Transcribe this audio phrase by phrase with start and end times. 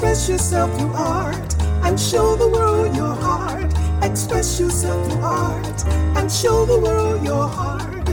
[0.00, 3.70] Express yourself through art and show the world your heart.
[4.02, 8.08] Express yourself through art and show the world your heart.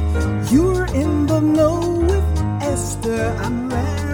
[0.52, 4.07] You're in the know with Esther and.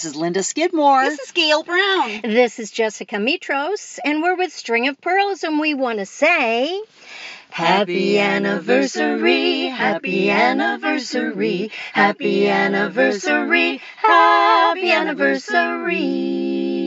[0.00, 1.04] This is Linda Skidmore.
[1.04, 2.22] This is Gail Brown.
[2.22, 6.82] This is Jessica Mitros, and we're with String of Pearls, and we want to say.
[7.50, 16.79] Happy anniversary, happy anniversary, happy anniversary, happy anniversary.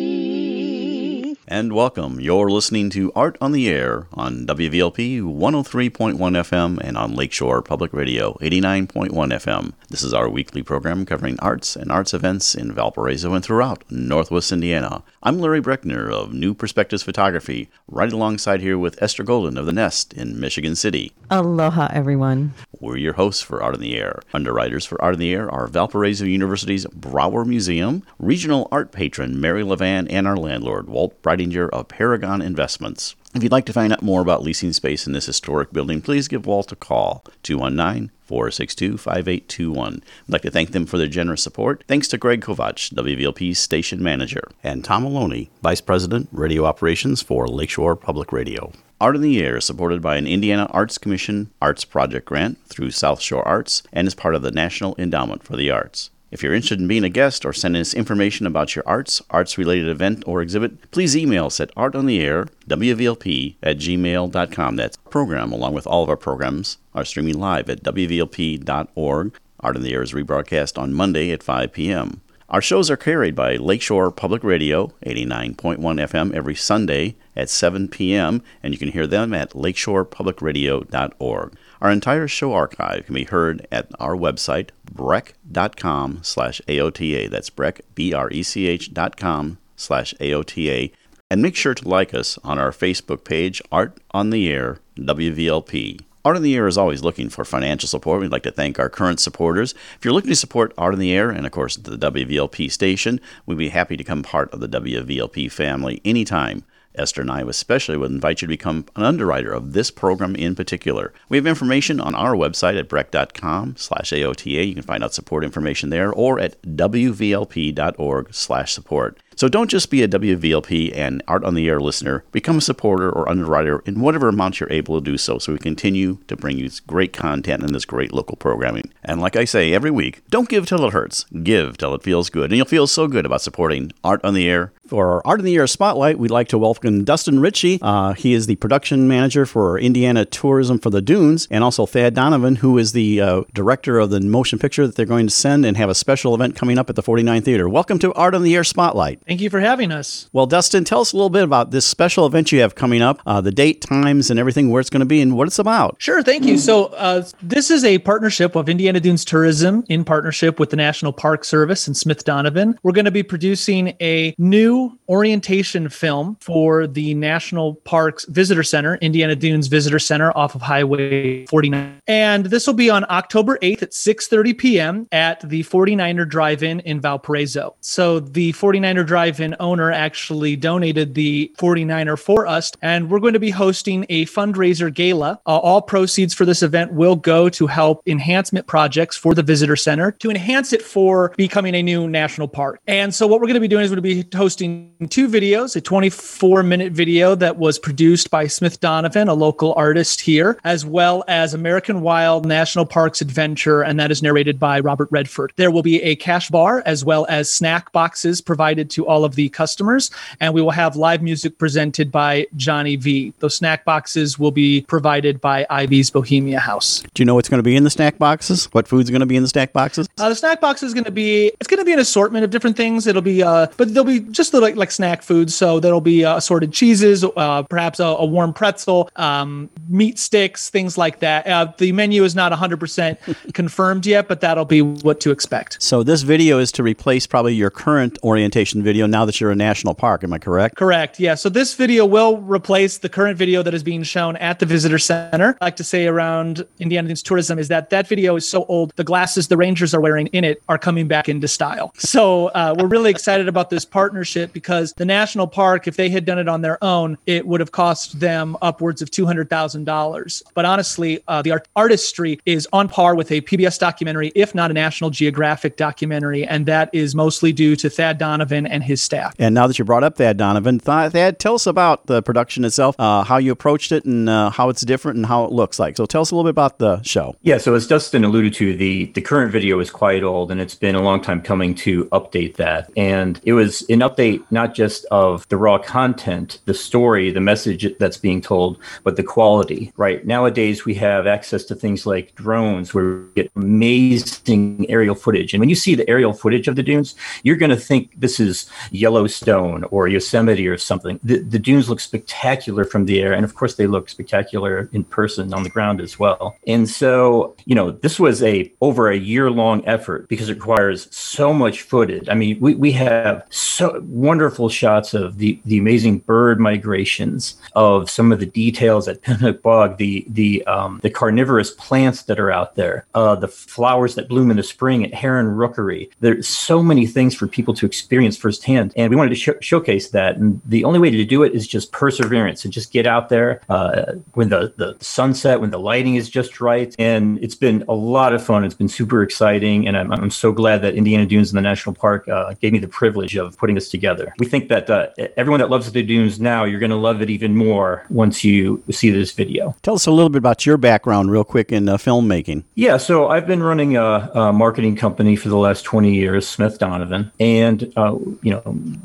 [1.46, 2.22] And welcome.
[2.22, 7.92] You're listening to Art on the Air on WVLP 103.1 FM and on Lakeshore Public
[7.92, 9.74] Radio 89.1 FM.
[9.90, 14.54] This is our weekly program covering arts and arts events in Valparaiso and throughout Northwest
[14.54, 15.04] Indiana.
[15.22, 19.74] I'm Larry Breckner of New Perspectives Photography, right alongside here with Esther Golden of The
[19.74, 21.12] Nest in Michigan City.
[21.30, 22.54] Aloha, everyone.
[22.84, 24.20] We're your hosts for Art in the Air.
[24.34, 29.64] Underwriters for Art in the Air are Valparaiso University's Brauer Museum, regional art patron Mary
[29.64, 33.16] Levan, and our landlord, Walt Breidinger of Paragon Investments.
[33.34, 36.28] If you'd like to find out more about leasing space in this historic building, please
[36.28, 40.04] give Walt a call, 219 462 5821.
[40.04, 41.86] I'd like to thank them for their generous support.
[41.88, 47.48] Thanks to Greg Kovach, WVLP's station manager, and Tom Maloney, Vice President, Radio Operations for
[47.48, 48.74] Lakeshore Public Radio.
[49.04, 52.92] Art in the Air is supported by an Indiana Arts Commission Arts Project grant through
[52.92, 56.10] South Shore Arts and is part of the National Endowment for the Arts.
[56.32, 59.58] If you're interested in being a guest or sending us information about your arts, arts
[59.58, 64.76] related event, or exhibit, please email us at artontheair, WVLP, at gmail.com.
[64.78, 69.38] That's program, along with all of our programs, are streaming live at WVLP.org.
[69.60, 72.22] Art on the Air is rebroadcast on Monday at 5 p.m.
[72.48, 78.42] Our shows are carried by Lakeshore Public Radio, 89.1 FM, every Sunday at 7 p.m.,
[78.62, 81.58] and you can hear them at lakeshorepublicradio.org.
[81.82, 87.30] Our entire show archive can be heard at our website, breck.com slash AOTA.
[87.30, 90.92] That's breck, B-R-E-C-H dot com slash AOTA.
[91.30, 96.02] And make sure to like us on our Facebook page, Art on the Air, WVLP.
[96.26, 98.22] Art on the Air is always looking for financial support.
[98.22, 99.74] We'd like to thank our current supporters.
[99.98, 103.20] If you're looking to support Art on the Air and, of course, the WVLP station,
[103.46, 106.64] we'd be happy to become part of the WVLP family anytime.
[106.96, 110.56] Esther and I especially would invite you to become an underwriter of this program in
[110.56, 111.14] particular.
[111.30, 114.68] We have information on our website at breck.com slash AOTA.
[114.68, 119.18] You can find out support information there or at wvlp.org slash support.
[119.36, 122.24] So don't just be a WVLP and Art on the Air listener.
[122.32, 125.60] Become a supporter or underwriter in whatever amount you're able to do so, so we
[125.60, 128.92] continue to bring you great content and this great local programming.
[129.04, 131.26] And like I say every week, don't give till it hurts.
[131.44, 132.52] Give till it feels good.
[132.52, 134.72] And you'll feel so good about supporting Art on the Air.
[134.88, 137.80] For our Art on the Air Spotlight, we'd like to welcome Dustin Ritchie.
[137.82, 142.14] Uh, he is the production manager for Indiana Tourism for the Dunes, and also Thad
[142.14, 145.66] Donovan, who is the uh, director of the motion picture that they're going to send
[145.66, 147.68] and have a special event coming up at the 49 Theater.
[147.70, 149.23] Welcome to Art on the Air Spotlight.
[149.28, 150.30] Thank you for having us.
[150.34, 153.22] Well, Dustin, tell us a little bit about this special event you have coming up,
[153.26, 155.96] uh, the date, times, and everything, where it's going to be, and what it's about.
[156.00, 156.58] Sure, thank you.
[156.58, 161.14] So, uh, this is a partnership of Indiana Dunes Tourism in partnership with the National
[161.14, 162.78] Park Service and Smith Donovan.
[162.84, 168.96] We're going to be producing a new orientation film for the National Parks Visitor Center,
[168.96, 172.02] Indiana Dunes Visitor Center off of Highway 49.
[172.08, 175.08] And this will be on October 8th at 6:30 p.m.
[175.12, 177.76] at the 49er Drive-In in Valparaiso.
[177.82, 183.40] So, the 49er Drive-In owner actually donated the 49er for us, and we're going to
[183.40, 185.40] be hosting a fundraiser gala.
[185.46, 189.76] Uh, all proceeds for this event will go to help enhancement projects for the visitor
[189.76, 192.80] center to enhance it for becoming a new national park.
[192.88, 195.28] And so, what we're going to be doing is we're going to be hosting two
[195.28, 200.88] videos: a 24-minute video that was produced by Smith Donovan, a local artist here, as
[200.88, 205.54] well as American Wild National Parks Adventure, and that is narrated by Robert Redford.
[205.56, 209.36] There will be a cash bar as well as snack boxes provided to all of
[209.36, 213.34] the customers, and we will have live music presented by Johnny V.
[213.40, 217.04] Those snack boxes will be provided by Ivy's Bohemia House.
[217.14, 218.66] Do you know what's going to be in the snack boxes?
[218.74, 220.08] What food's going to be in the snack boxes?
[220.18, 222.50] Uh, the snack box is going to be it's going to be an assortment of
[222.50, 223.08] different things.
[223.08, 225.56] It'll be uh, but they'll be just like like snack foods.
[225.56, 230.70] So there'll be uh, assorted cheeses, uh, perhaps a, a warm pretzel, um, meat sticks,
[230.70, 231.48] things like that.
[231.48, 235.82] Uh, the menu is not 100% confirmed yet, but that'll be what to expect.
[235.82, 239.50] So this video is to replace probably your current orientation video video now that you're
[239.50, 240.24] a national park.
[240.24, 240.76] Am I correct?
[240.76, 241.20] Correct.
[241.20, 241.34] Yeah.
[241.34, 245.00] So this video will replace the current video that is being shown at the visitor
[245.00, 245.58] center.
[245.60, 248.94] I like to say around Indiana Dunes tourism is that that video is so old,
[248.96, 251.92] the glasses the Rangers are wearing in it are coming back into style.
[251.98, 256.24] So uh, we're really excited about this partnership because the national park, if they had
[256.24, 259.86] done it on their own, it would have cost them upwards of two hundred thousand
[259.86, 260.44] dollars.
[260.54, 264.70] But honestly, uh, the art- artistry is on par with a PBS documentary, if not
[264.70, 269.34] a National Geographic documentary, and that is mostly due to Thad Donovan and his staff.
[269.40, 272.66] And now that you brought up Thad Donovan, Th- Thad, tell us about the production
[272.66, 275.80] itself, uh, how you approached it, and uh, how it's different and how it looks
[275.80, 275.98] like.
[275.98, 277.36] So tell us a little bit about the show.
[277.42, 280.76] Yeah, so as Dustin alluded to, the the current video is quite old, and it's
[280.76, 282.92] been a long time coming to update that.
[282.96, 287.88] And it was an update not just of the raw content, the story, the message
[288.00, 289.92] that's being told, but the quality.
[289.98, 295.54] Right nowadays, we have access to things like drones, where we get amazing aerial footage.
[295.54, 298.40] And when you see the aerial footage of the dunes, you're going to think this
[298.40, 301.20] is Yellowstone or Yosemite or something.
[301.24, 305.04] The, the dunes look spectacular from the air, and of course, they look spectacular in
[305.04, 306.56] person on the ground as well.
[306.68, 311.14] And so, you know, this was a over a year long effort because it requires
[311.16, 312.28] so much footage.
[312.30, 318.10] I mean, we, we have so wonderful shots of the, the amazing bird migrations, of
[318.10, 322.52] some of the details at Pinhook Bog, the the um, the carnivorous plants that are
[322.52, 326.10] out there, uh, the flowers that bloom in the spring at Heron Rookery.
[326.20, 330.10] There's so many things for people to experience firsthand, and we wanted to sh- showcase
[330.10, 330.38] that.
[330.38, 333.62] And the only way to do it is just perseverance and just get out there
[333.70, 336.96] uh, when the the sunset, when the lighting is just right.
[336.98, 338.64] And it's been a lot of fun.
[338.64, 341.96] It's been super exciting, and I'm, I'm so glad that Indiana Dunes and the National
[341.96, 344.34] Park uh, gave me the privilege of putting this together.
[344.40, 345.08] We think that uh,
[345.38, 348.84] everyone that loves the dunes now, you're going to love it even more once you
[348.92, 349.76] see this video.
[349.82, 352.64] Tell us a little bit about your background, real quick, in uh, filmmaking.
[352.76, 356.80] Yeah, so I've been running a, a marketing company for the last 20 years, Smith
[356.80, 358.53] Donovan, and uh, you know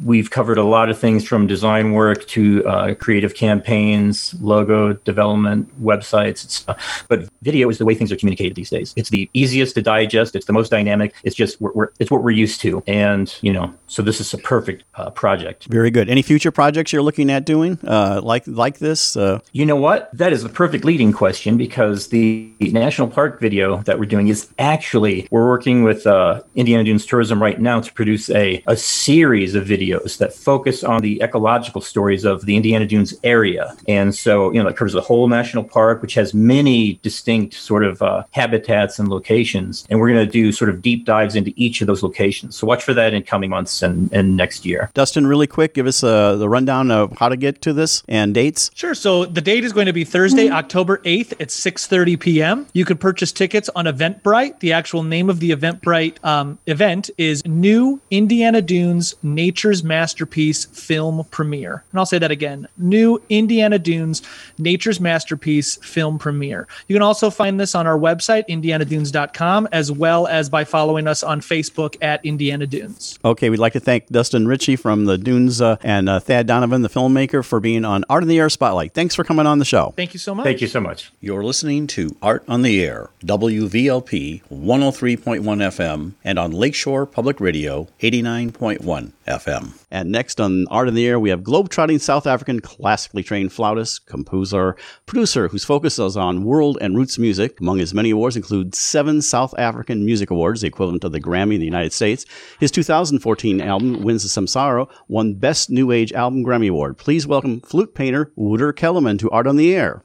[0.05, 5.69] we've covered a lot of things from design work to uh, creative campaigns, logo development,
[5.83, 6.45] websites.
[6.45, 6.67] It's,
[7.09, 8.95] but video is the way things are communicated these days.
[8.97, 10.35] It's the easiest to digest.
[10.37, 11.15] It's the most dynamic.
[11.23, 14.35] It's just we're, we're, it's what we're used to, and you know, so this is
[14.35, 15.67] a perfect uh, project.
[15.67, 16.09] Very good.
[16.09, 19.17] Any future projects you're looking at doing uh, like like this?
[19.17, 20.11] Uh, You know what?
[20.13, 24.49] That is the perfect leading question because the national park video that we're doing is
[24.59, 29.28] actually we're working with uh, Indiana Dunes Tourism right now to produce a a series
[29.55, 34.51] of videos that focus on the ecological stories of the Indiana Dunes area, and so
[34.53, 38.25] you know that covers the whole national park, which has many distinct sort of uh,
[38.33, 41.87] habitats and locations, and we're going to do sort of deep dives into each of
[41.87, 42.57] those locations.
[42.57, 44.91] So watch for that in coming months and, and next year.
[44.95, 48.35] Dustin, really quick, give us uh, the rundown of how to get to this and
[48.35, 48.71] dates.
[48.75, 48.95] Sure.
[48.95, 52.67] So the date is going to be Thursday, October 8th at 6:30 p.m.
[52.73, 54.61] You can purchase tickets on Eventbrite.
[54.61, 61.25] The actual name of the Eventbrite um, event is New Indiana Dunes Nature's Masterpiece Film
[61.31, 61.85] Premiere.
[61.91, 62.69] And I'll say that again.
[62.77, 64.23] New Indiana Dunes
[64.59, 66.67] Nature's Masterpiece Film Premiere.
[66.87, 71.23] You can also find this on our website indianadunes.com as well as by following us
[71.23, 73.19] on Facebook at Indiana Dunes.
[73.25, 76.83] Okay, we'd like to thank Dustin Ritchie from the Dunes uh, and uh, Thad Donovan,
[76.83, 78.95] the filmmaker, for being on Art in the Air Spotlight.
[78.95, 79.93] Thanks for coming on the show.
[79.97, 80.45] Thank you so much.
[80.45, 81.13] Thank you so much.
[81.21, 87.89] You're listening to Art on the Air, WVLP 103.1 FM, and on Lakeshore Public Radio
[88.01, 89.79] 89.1 FM.
[89.91, 94.07] And next on Art in the Air, we have globetrotting South African classically trained flautist,
[94.07, 94.77] composer,
[95.07, 97.61] producer whose focus is on world and roots music.
[97.61, 101.55] Among his many awards include seven South African Music Awards, the equivalent of the Grammy
[101.55, 102.25] in the United States.
[102.61, 106.99] His 2014 album, Winds of Samsara, won Best New Age Album Grammy Award.
[106.99, 110.05] Please welcome flute painter Wouter Kellerman to Art on the Air.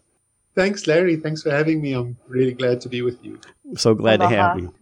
[0.56, 1.16] Thanks, Larry.
[1.16, 1.94] Thanks for having me.
[1.94, 3.39] I'm really glad to be with you.
[3.75, 4.74] So glad to have you.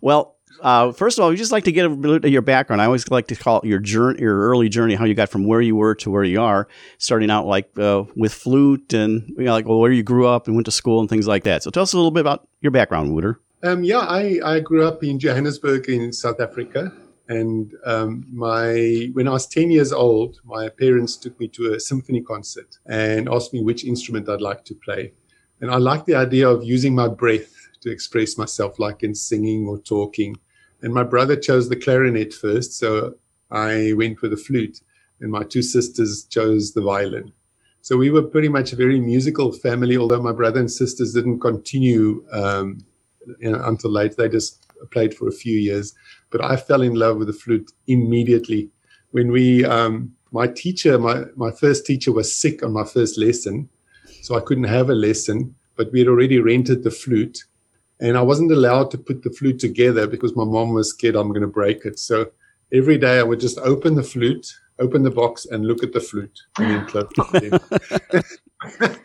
[0.00, 0.35] Well,
[0.66, 2.82] uh, first of all, we just like to get a your background.
[2.82, 5.46] I always like to call it your journey, your early journey, how you got from
[5.46, 6.66] where you were to where you are,
[6.98, 10.48] starting out like uh, with flute and you know, like well, where you grew up
[10.48, 11.62] and went to school and things like that.
[11.62, 13.40] So tell us a little bit about your background, Wouter.
[13.62, 16.92] Um, yeah, I, I grew up in Johannesburg in South Africa.
[17.28, 21.80] And um, my when I was 10 years old, my parents took me to a
[21.80, 25.12] symphony concert and asked me which instrument I'd like to play.
[25.60, 29.68] And I liked the idea of using my breath to express myself, like in singing
[29.68, 30.36] or talking.
[30.82, 33.14] And my brother chose the clarinet first, so
[33.50, 34.80] I went with the flute,
[35.20, 37.32] and my two sisters chose the violin.
[37.80, 41.40] So we were pretty much a very musical family, although my brother and sisters didn't
[41.40, 42.78] continue um,
[43.38, 44.16] you know, until late.
[44.16, 45.94] They just played for a few years.
[46.30, 48.70] But I fell in love with the flute immediately.
[49.12, 53.68] When we, um, my teacher, my, my first teacher was sick on my first lesson,
[54.22, 57.44] so I couldn't have a lesson, but we had already rented the flute.
[58.00, 61.28] And I wasn't allowed to put the flute together because my mom was scared I'm
[61.28, 61.98] going to break it.
[61.98, 62.30] So
[62.72, 64.46] every day I would just open the flute,
[64.78, 68.24] open the box, and look at the flute, and then close it.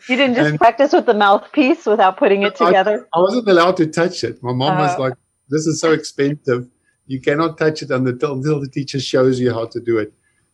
[0.08, 3.08] You didn't just And- practice with the mouthpiece without putting it together?
[3.14, 4.42] I wasn't allowed to touch it.
[4.42, 5.02] My mom was Oh.
[5.02, 5.14] like,
[5.48, 6.68] "This is so expensive.
[7.06, 10.12] You cannot touch it until, until the teacher shows you how to do it."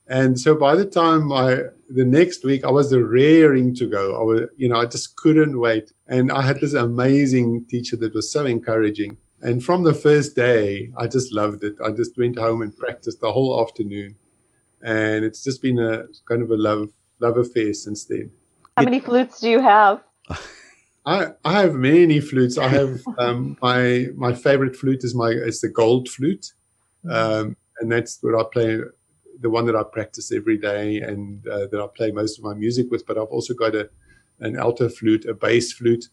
[0.09, 4.19] And so by the time I the next week I was raring to go.
[4.19, 5.93] I was, you know, I just couldn't wait.
[6.07, 9.19] And I had this amazing teacher that was so encouraging.
[9.41, 11.77] And from the first day, I just loved it.
[11.85, 14.17] I just went home and practiced the whole afternoon.
[14.83, 18.31] And it's just been a kind of a love love affair since then.
[18.77, 20.03] How many flutes do you have?
[21.09, 22.59] I, I have many flutes.
[22.59, 26.53] I have um, my my favorite flute is my is the gold flute,
[27.11, 28.81] um, and that's what I play.
[29.41, 32.55] The one that I practice every day and uh, that I play most of my
[32.55, 33.07] music with.
[33.07, 33.91] But I've also got a
[34.41, 36.09] an alto flute, a bass flute,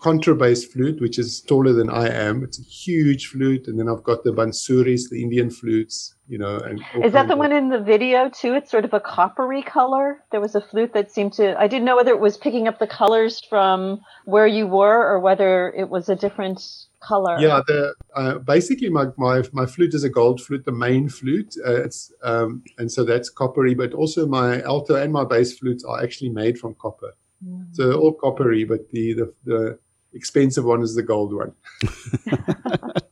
[0.00, 2.42] contrabass flute, which is taller than I am.
[2.42, 6.14] It's a huge flute, and then I've got the bansuris, the Indian flutes.
[6.28, 8.52] You know, and Is that the of- one in the video too?
[8.54, 10.22] It's sort of a coppery color.
[10.30, 11.58] There was a flute that seemed to.
[11.58, 15.20] I didn't know whether it was picking up the colors from where you were or
[15.20, 16.60] whether it was a different
[17.00, 17.38] color.
[17.40, 21.54] Yeah, the uh, basically my, my my flute is a gold flute, the main flute.
[21.66, 25.82] Uh, it's um, and so that's coppery, but also my alto and my bass flutes
[25.82, 27.14] are actually made from copper.
[27.70, 29.78] So all coppery, but the the, the
[30.12, 31.52] expensive one is the gold one.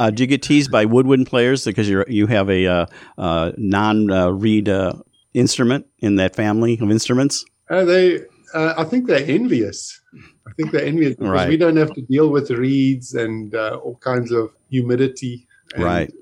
[0.00, 2.86] Uh, do you get teased by woodwind players because you you have a uh,
[3.18, 4.92] uh, non-reed uh,
[5.34, 7.44] instrument in that family of instruments?
[7.70, 8.20] Uh, they,
[8.54, 10.00] uh, I think they're envious.
[10.46, 11.48] I think they're envious because Right.
[11.48, 16.12] we don't have to deal with reeds and uh, all kinds of humidity and Right.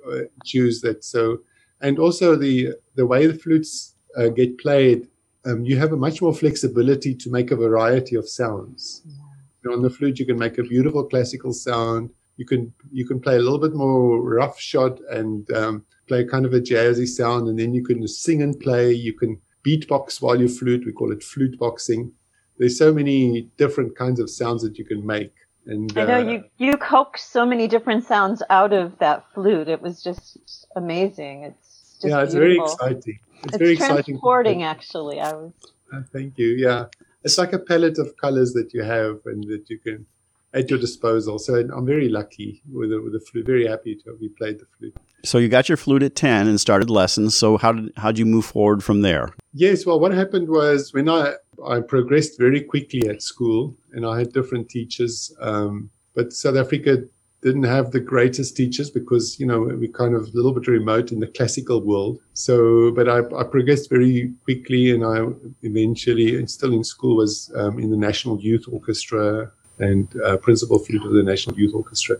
[0.44, 1.38] choose that so,
[1.80, 5.08] and also the the way the flutes uh, get played,
[5.44, 9.02] um, you have a much more flexibility to make a variety of sounds.
[9.06, 9.25] Know,
[9.68, 12.10] on the flute, you can make a beautiful classical sound.
[12.36, 16.52] You can you can play a little bit more roughshod and um, play kind of
[16.52, 18.92] a jazzy sound, and then you can sing and play.
[18.92, 20.84] You can beatbox while you flute.
[20.84, 22.12] We call it flute boxing.
[22.58, 25.32] There's so many different kinds of sounds that you can make.
[25.66, 29.68] And I know uh, you you coaxed so many different sounds out of that flute.
[29.68, 31.42] It was just amazing.
[31.42, 32.66] It's just yeah, it's beautiful.
[32.76, 33.18] very exciting.
[33.34, 33.96] It's, It's very exciting.
[33.96, 35.20] to transporting, actually.
[35.20, 35.52] I was
[35.92, 36.48] Uh, Thank you.
[36.48, 36.86] Yeah,
[37.26, 40.06] it's like a palette of colors that you have and that you can
[40.54, 41.38] at your disposal.
[41.38, 43.44] So I'm very lucky with the, with the flute.
[43.44, 44.96] Very happy to have played the flute.
[45.24, 47.36] So you got your flute at ten and started lessons.
[47.36, 49.34] So how did how did you move forward from there?
[49.52, 51.34] Yes, well, what happened was when I
[51.66, 55.34] I progressed very quickly at school, and I had different teachers.
[55.40, 57.02] Um, but South Africa
[57.46, 61.12] didn't have the greatest teachers because you know we're kind of a little bit remote
[61.12, 62.18] in the classical world.
[62.34, 65.16] So, but I, I progressed very quickly, and I
[65.62, 70.80] eventually, and still in school, was um, in the National Youth Orchestra and uh, principal
[70.80, 72.16] flute of the National Youth Orchestra.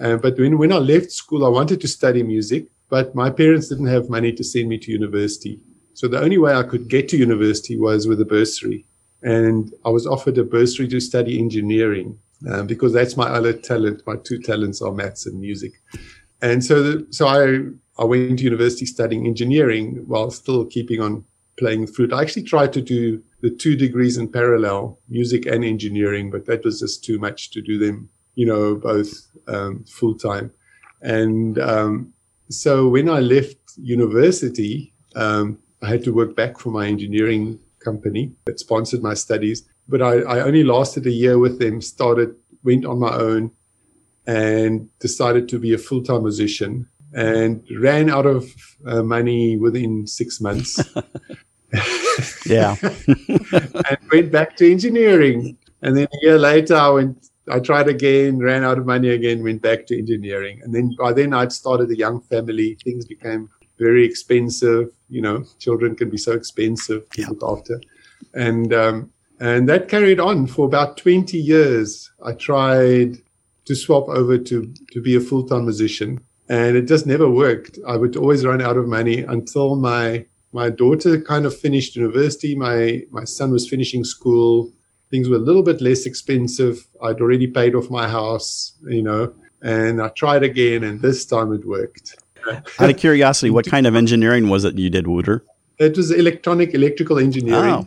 [0.00, 3.68] Uh, but when when I left school, I wanted to study music, but my parents
[3.68, 5.60] didn't have money to send me to university.
[5.94, 8.86] So the only way I could get to university was with a bursary.
[9.22, 14.02] And I was offered a bursary to study engineering um, because that's my other talent.
[14.06, 15.72] My two talents are maths and music.
[16.40, 21.24] And so, the, so I, I went to university studying engineering while still keeping on
[21.58, 22.12] playing the flute.
[22.12, 26.64] I actually tried to do the two degrees in parallel, music and engineering, but that
[26.64, 30.52] was just too much to do them, you know, both um, full time.
[31.02, 32.12] And um,
[32.48, 38.32] so when I left university, um, I had to work back for my engineering company
[38.46, 39.68] that sponsored my studies.
[39.88, 43.50] But I, I only lasted a year with them, started, went on my own,
[44.26, 48.44] and decided to be a full time musician and ran out of
[48.86, 50.78] uh, money within six months
[52.46, 52.76] Yeah.
[52.82, 55.56] and went back to engineering.
[55.82, 57.26] And then a year later, I went.
[57.50, 60.60] I tried again, ran out of money again, went back to engineering.
[60.62, 62.76] And then by then, I'd started a young family.
[62.84, 64.90] Things became very expensive.
[65.08, 67.28] You know, children can be so expensive to Yeah.
[67.28, 67.80] look after,
[68.34, 72.10] and um, and that carried on for about twenty years.
[72.24, 73.18] I tried
[73.66, 77.78] to swap over to to be a full time musician, and it just never worked.
[77.86, 82.54] I would always run out of money until my my daughter kind of finished university.
[82.54, 84.72] My my son was finishing school.
[85.10, 86.86] Things were a little bit less expensive.
[87.02, 91.52] I'd already paid off my house, you know, and I tried again, and this time
[91.52, 92.16] it worked.
[92.78, 95.44] Out of curiosity, what kind of engineering was it you did, Wouter?
[95.78, 97.86] It was electronic electrical engineering.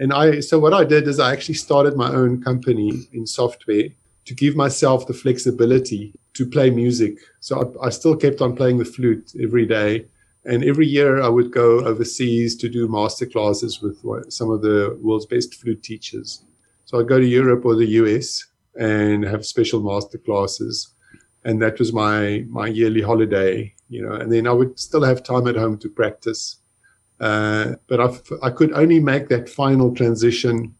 [0.00, 3.88] And I so what I did is I actually started my own company in software
[4.24, 7.18] to give myself the flexibility to play music.
[7.40, 10.06] So I, I still kept on playing the flute every day.
[10.44, 14.02] And every year I would go overseas to do master classes with
[14.32, 16.44] some of the world's best flute teachers.
[16.86, 18.46] So I'd go to Europe or the US
[18.78, 20.94] and have special master classes.
[21.44, 25.22] And that was my, my yearly holiday you know, and then I would still have
[25.22, 26.56] time at home to practice.
[27.20, 30.74] Uh, but I've, I could only make that final transition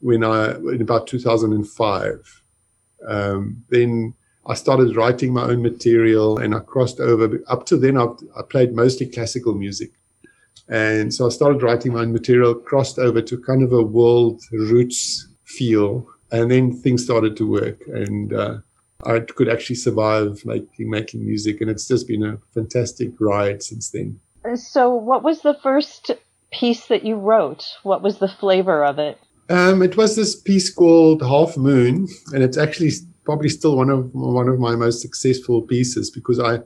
[0.00, 2.42] when I in about 2005.
[3.06, 4.14] Um, then
[4.46, 7.40] I started writing my own material, and I crossed over.
[7.48, 9.90] Up to then, I, I played mostly classical music,
[10.68, 14.40] and so I started writing my own material, crossed over to kind of a world
[14.52, 18.58] roots feel, and then things started to work, and uh,
[19.04, 23.90] I could actually survive making making music, and it's just been a fantastic ride since
[23.90, 24.20] then.
[24.56, 26.10] So, what was the first
[26.52, 27.64] piece that you wrote?
[27.82, 29.18] What was the flavor of it?
[29.48, 32.90] Um, it was this piece called Half Moon, and it's actually
[33.24, 36.60] probably still one of one of my most successful pieces because I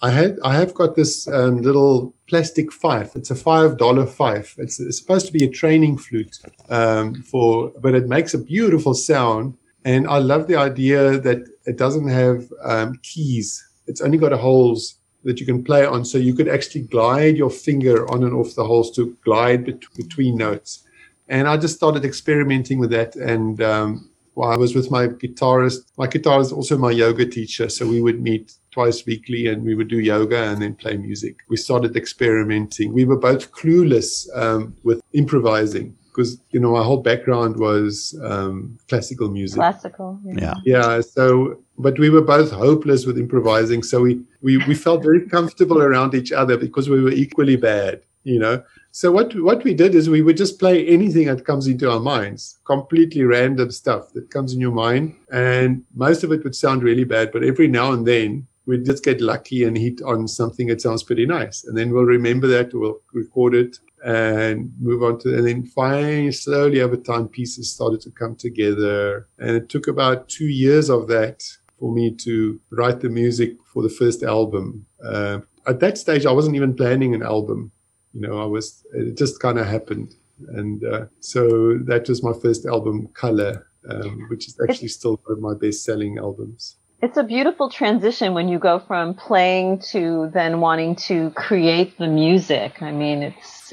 [0.00, 3.16] I had I have got this um, little plastic fife.
[3.16, 4.54] It's a five dollar fife.
[4.58, 8.94] It's, it's, supposed to be a training flute um, for, but it makes a beautiful
[8.94, 9.56] sound.
[9.84, 13.64] And I love the idea that it doesn't have um, keys.
[13.86, 14.97] It's only got holes
[15.28, 16.06] that you can play on.
[16.06, 19.94] So you could actually glide your finger on and off the holes to glide bet-
[19.94, 20.84] between notes.
[21.28, 23.14] And I just started experimenting with that.
[23.14, 27.68] And um, while I was with my guitarist, my guitarist is also my yoga teacher.
[27.68, 31.40] So we would meet twice weekly and we would do yoga and then play music.
[31.50, 32.94] We started experimenting.
[32.94, 38.78] We were both clueless um, with improvising because you know my whole background was um,
[38.88, 39.56] classical music.
[39.56, 40.54] Classical, yeah.
[40.64, 41.00] Yeah.
[41.00, 43.82] So, but we were both hopeless with improvising.
[43.82, 48.02] So we we we felt very comfortable around each other because we were equally bad.
[48.24, 48.62] You know.
[48.90, 52.00] So what what we did is we would just play anything that comes into our
[52.00, 56.82] minds, completely random stuff that comes in your mind, and most of it would sound
[56.82, 57.30] really bad.
[57.32, 61.02] But every now and then we'd just get lucky and hit on something that sounds
[61.02, 65.46] pretty nice, and then we'll remember that, we'll record it, and move on to and
[65.46, 70.46] then finally slowly over time pieces started to come together and it took about two
[70.46, 71.42] years of that
[71.78, 76.32] for me to write the music for the first album uh, at that stage i
[76.32, 77.70] wasn't even planning an album
[78.12, 80.14] you know i was it just kind of happened
[80.48, 85.36] and uh, so that was my first album color um, which is actually still one
[85.36, 90.30] of my best selling albums it's a beautiful transition when you go from playing to
[90.34, 92.82] then wanting to create the music.
[92.82, 93.72] I mean, it's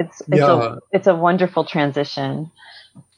[0.00, 0.74] it's it's, yeah.
[0.74, 2.50] a, it's a wonderful transition.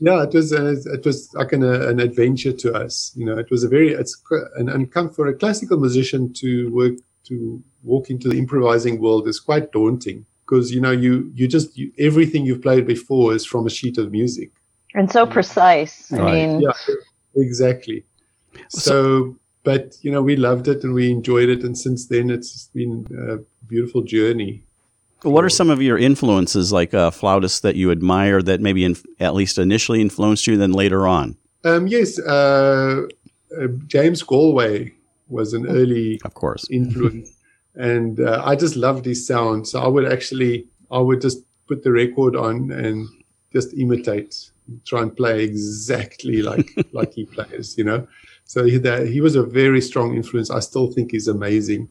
[0.01, 3.13] Yeah, it was a, it was like an, an adventure to us.
[3.15, 4.21] You know, it was a very it's
[4.57, 9.29] and, and come for a classical musician to work to walk into the improvising world
[9.29, 13.47] is quite daunting because you know you you just you, everything you've played before is
[13.47, 14.51] from a sheet of music
[14.95, 16.13] and so precise.
[16.13, 16.73] I mean, yeah,
[17.37, 18.05] exactly.
[18.69, 22.69] So, but you know, we loved it and we enjoyed it, and since then, it's
[22.75, 24.65] been a beautiful journey.
[25.23, 28.97] What are some of your influences, like uh, flautists that you admire that maybe in,
[29.21, 31.37] at least initially influenced you, and then later on?
[31.65, 33.03] Um, yes, uh,
[33.57, 34.93] uh, James Galway
[35.29, 37.37] was an early, of course, influence,
[37.75, 39.69] and uh, I just loved his sound.
[39.69, 43.09] So I would actually, I would just put the record on and
[43.53, 44.51] just imitate,
[44.85, 48.07] try and play exactly like like he plays, you know.
[48.45, 50.51] So he, that, he was a very strong influence.
[50.51, 51.89] I still think he's amazing.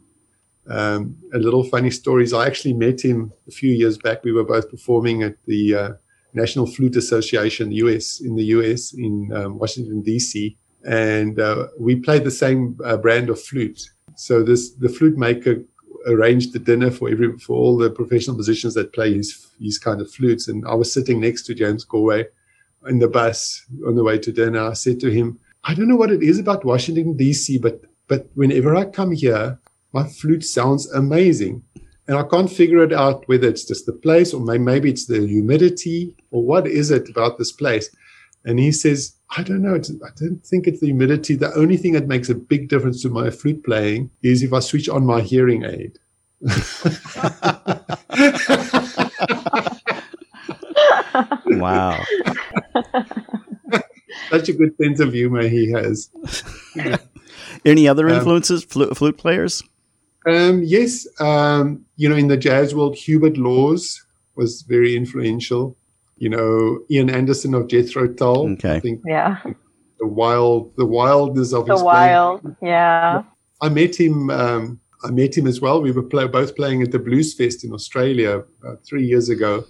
[0.67, 4.24] Um, a little funny story is I actually met him a few years back.
[4.24, 5.89] We were both performing at the uh,
[6.34, 12.24] National Flute Association, US, in the US, in um, Washington D.C., and uh, we played
[12.24, 13.91] the same uh, brand of flute.
[14.15, 15.63] So this the flute maker
[16.08, 20.02] arranged the dinner for every for all the professional musicians that play his his kind
[20.02, 20.47] of flutes.
[20.47, 22.26] And I was sitting next to James Galway
[22.88, 24.69] in the bus on the way to dinner.
[24.69, 28.28] I said to him, I don't know what it is about Washington D.C., but but
[28.34, 29.60] whenever I come here,
[29.94, 31.64] my flute sounds amazing.
[32.08, 35.26] And I can't figure it out whether it's just the place or maybe it's the
[35.26, 37.90] humidity or what is it about this place.
[38.44, 39.76] And he says, I don't know.
[39.76, 41.36] I don't think it's the humidity.
[41.36, 44.60] The only thing that makes a big difference to my flute playing is if I
[44.60, 46.00] switch on my hearing aid.
[51.48, 52.04] wow.
[54.30, 56.10] Such a good sense of humor he has.
[57.66, 59.64] Any other um, influences, um, flute, flute players?
[60.26, 64.06] Um, yes, um, you know, in the jazz world, Hubert Laws
[64.36, 65.76] was very influential.
[66.18, 68.52] You know, Ian Anderson of Jethro Tull.
[68.54, 68.76] Okay.
[68.76, 69.42] I think yeah.
[70.00, 72.58] The wild, the wildness of the his wild, playing.
[72.62, 73.24] yeah.
[73.62, 74.30] I met him.
[74.30, 75.82] Um, I met him as well.
[75.82, 78.44] We were play, both playing at the Blues Fest in Australia
[78.88, 79.64] three years ago,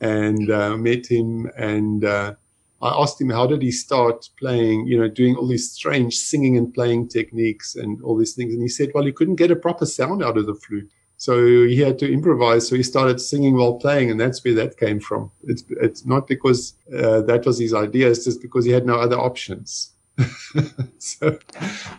[0.00, 2.04] and uh, met him and.
[2.04, 2.34] Uh,
[2.82, 6.58] I asked him how did he start playing, you know, doing all these strange singing
[6.58, 8.52] and playing techniques and all these things.
[8.52, 10.90] And he said, well, he couldn't get a proper sound out of the flute.
[11.18, 12.68] So he had to improvise.
[12.68, 15.30] So he started singing while playing, and that's where that came from.
[15.44, 18.96] It's it's not because uh, that was his idea; it's just because he had no
[18.96, 19.92] other options.
[20.98, 21.38] so,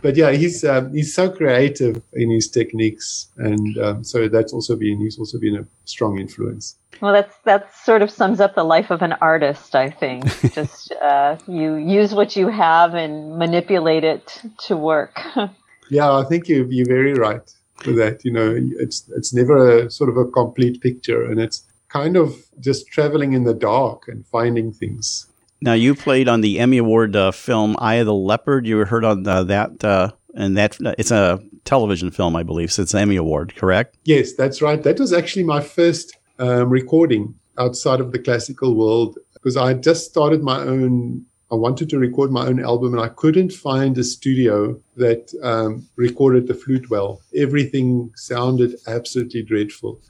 [0.01, 4.75] but yeah, he's um, he's so creative in his techniques, and um, so that's also
[4.75, 6.77] been he's also been a strong influence.
[7.01, 10.25] Well, that's that sort of sums up the life of an artist, I think.
[10.53, 15.19] Just uh, you use what you have and manipulate it to work.
[15.89, 17.53] yeah, I think you you're very right
[17.86, 18.23] with that.
[18.25, 22.36] You know, it's it's never a sort of a complete picture, and it's kind of
[22.60, 25.27] just traveling in the dark and finding things.
[25.62, 28.67] Now, you played on the Emmy Award uh, film Eye of the Leopard.
[28.67, 32.71] You were heard on uh, that, uh, and that it's a television film, I believe.
[32.71, 33.97] So it's an Emmy Award, correct?
[34.03, 34.81] Yes, that's right.
[34.81, 40.06] That was actually my first um, recording outside of the classical world because I just
[40.06, 41.26] started my own.
[41.50, 45.88] I wanted to record my own album, and I couldn't find a studio that um,
[45.95, 47.21] recorded the flute well.
[47.36, 50.02] Everything sounded absolutely dreadful.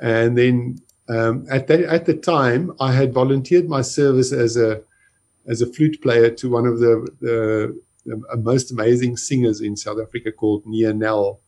[0.00, 4.82] And then um, at that at the time, I had volunteered my service as a
[5.46, 9.98] as a flute player to one of the, the, the most amazing singers in South
[10.00, 11.38] Africa called Nianell,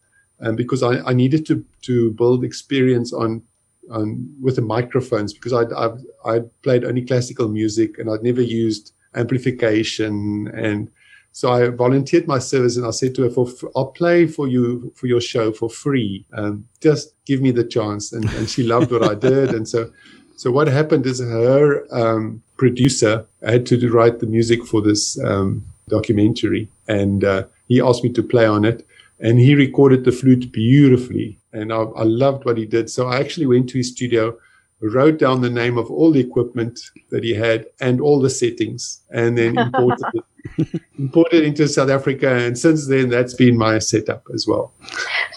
[0.41, 3.43] um, because I, I, needed to to build experience on
[3.91, 8.43] on with the microphones because I'd, I've i played only classical music and I'd never
[8.43, 10.91] used amplification and
[11.33, 13.47] so I volunteered my service and I said to her, for,
[13.77, 16.25] I'll play for you for your show for free.
[16.33, 18.13] Um, just give me the chance.
[18.13, 19.51] And, and she loved what I did.
[19.51, 19.89] And so,
[20.37, 25.65] so what happened is her um, producer had to write the music for this um,
[25.89, 28.87] documentary, and uh, he asked me to play on it,
[29.19, 32.91] and he recorded the flute beautifully, and I, I loved what he did.
[32.91, 34.37] So I actually went to his studio,
[34.81, 36.79] wrote down the name of all the equipment
[37.11, 42.35] that he had and all the settings, and then imported it, imported into South Africa.
[42.35, 44.73] And since then, that's been my setup as well.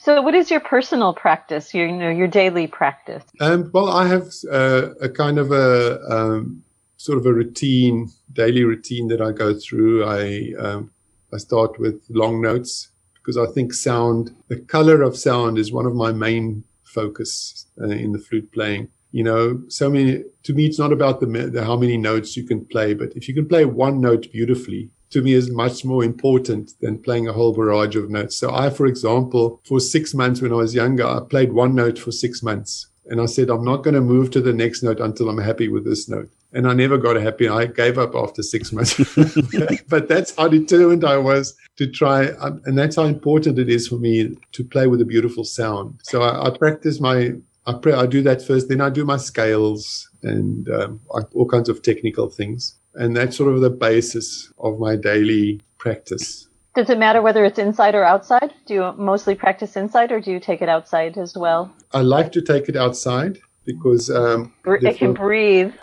[0.03, 1.73] So, what is your personal practice?
[1.73, 3.23] Your, you know, your daily practice?
[3.39, 6.63] Um, well, I have uh, a kind of a um,
[6.97, 10.05] sort of a routine, daily routine that I go through.
[10.05, 10.91] I um,
[11.33, 12.89] I start with long notes
[13.21, 17.87] because I think sound, the color of sound, is one of my main focus uh,
[17.87, 18.89] in the flute playing.
[19.11, 20.23] You know, so many.
[20.43, 23.27] To me, it's not about the, the how many notes you can play, but if
[23.27, 27.33] you can play one note beautifully, to me is much more important than playing a
[27.33, 28.37] whole barrage of notes.
[28.37, 31.99] So I, for example, for six months when I was younger, I played one note
[31.99, 32.87] for six months.
[33.07, 35.67] And I said, I'm not going to move to the next note until I'm happy
[35.67, 37.47] with this note and I never got happy.
[37.47, 38.95] I gave up after six months.
[39.89, 43.87] but that's how determined I was to try, um, and that's how important it is
[43.87, 45.99] for me to play with a beautiful sound.
[46.03, 47.33] So I, I practice my,
[47.65, 51.69] I, pray, I do that first, then I do my scales and um, all kinds
[51.69, 56.47] of technical things, and that's sort of the basis of my daily practice.
[56.75, 58.53] Does it matter whether it's inside or outside?
[58.65, 61.73] Do you mostly practice inside, or do you take it outside as well?
[61.93, 65.73] I like to take it outside because um, it can breathe.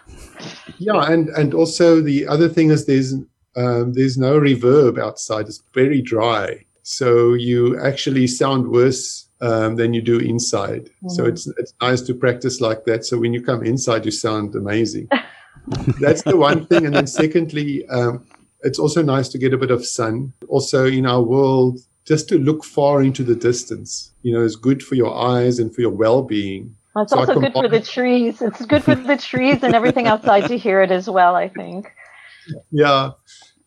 [0.78, 3.14] Yeah, and and also the other thing is there's
[3.58, 5.46] um, there's no reverb outside.
[5.46, 10.84] It's very dry, so you actually sound worse um, than you do inside.
[10.84, 11.08] Mm-hmm.
[11.08, 13.04] So it's it's nice to practice like that.
[13.04, 15.08] So when you come inside, you sound amazing.
[16.00, 18.24] That's the one thing, and then secondly, um,
[18.62, 20.32] it's also nice to get a bit of sun.
[20.48, 24.82] Also, in our world, just to look far into the distance, you know, is good
[24.82, 26.74] for your eyes and for your well-being.
[26.94, 28.40] Well, it's so also good for the trees.
[28.40, 31.92] It's good for the trees and everything outside to hear it as well, I think.
[32.70, 33.10] Yeah.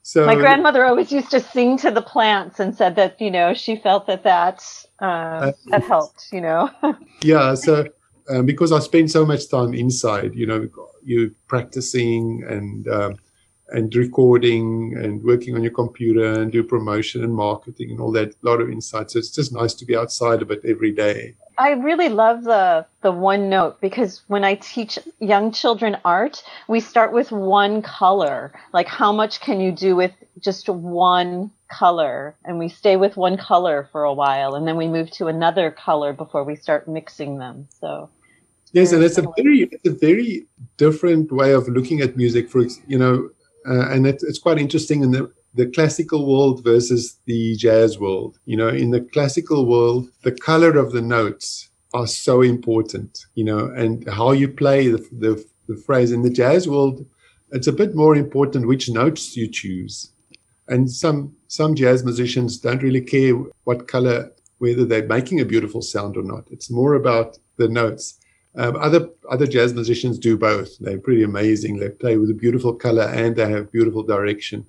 [0.03, 3.53] So my grandmother always used to sing to the plants and said that, you know,
[3.53, 4.63] she felt that that,
[4.99, 6.69] uh, that helped, you know.
[7.21, 7.53] yeah.
[7.53, 7.85] So
[8.29, 10.67] um, because I spend so much time inside, you know,
[11.03, 13.15] you practicing and, um,
[13.69, 18.29] and recording and working on your computer and do promotion and marketing and all that,
[18.29, 19.11] a lot of insight.
[19.11, 21.35] So it's just nice to be outside of it every day.
[21.57, 26.79] I really love the the one note because when I teach young children art, we
[26.79, 28.51] start with one color.
[28.73, 32.35] Like how much can you do with just one color?
[32.45, 35.71] And we stay with one color for a while and then we move to another
[35.71, 37.67] color before we start mixing them.
[37.79, 38.09] So
[38.73, 42.65] Yes, and it's a very it's a very different way of looking at music for
[42.87, 43.29] you know
[43.67, 48.39] uh, and it, it's quite interesting in the the classical world versus the jazz world.
[48.45, 53.43] You know, in the classical world, the color of the notes are so important, you
[53.43, 56.11] know, and how you play the, the, the phrase.
[56.11, 57.05] In the jazz world,
[57.51, 60.11] it's a bit more important which notes you choose.
[60.67, 63.35] And some some jazz musicians don't really care
[63.65, 66.47] what color, whether they're making a beautiful sound or not.
[66.49, 68.17] It's more about the notes.
[68.55, 70.77] Um, other other jazz musicians do both.
[70.79, 71.77] They're pretty amazing.
[71.77, 74.65] They play with a beautiful color and they have beautiful direction.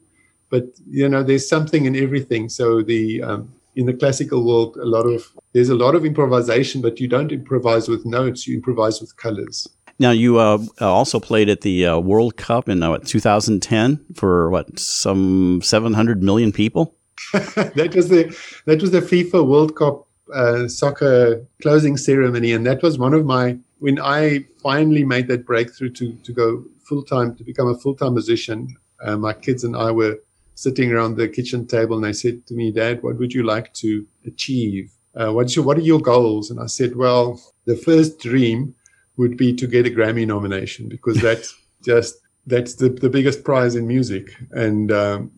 [0.53, 2.51] But you know, there's something in everything.
[2.51, 6.83] So the um, in the classical world, a lot of there's a lot of improvisation,
[6.83, 8.47] but you don't improvise with notes.
[8.47, 9.67] You improvise with colors.
[9.99, 14.51] Now, you uh, also played at the uh, World Cup in uh, what, 2010 for
[14.51, 16.97] what some 700 million people.
[17.33, 18.37] that was the
[18.67, 23.25] that was the FIFA World Cup uh, soccer closing ceremony, and that was one of
[23.25, 27.79] my when I finally made that breakthrough to to go full time to become a
[27.79, 28.69] full time musician.
[29.03, 30.19] Uh, my kids and I were
[30.55, 33.73] sitting around the kitchen table, and they said to me, "Dad, what would you like
[33.75, 34.93] to achieve?
[35.15, 38.75] Uh, what's your what are your goals?" And I said, "Well, the first dream
[39.17, 43.77] would be to get a Grammy nomination because that's just that's the, the biggest prize
[43.77, 45.31] in music and um,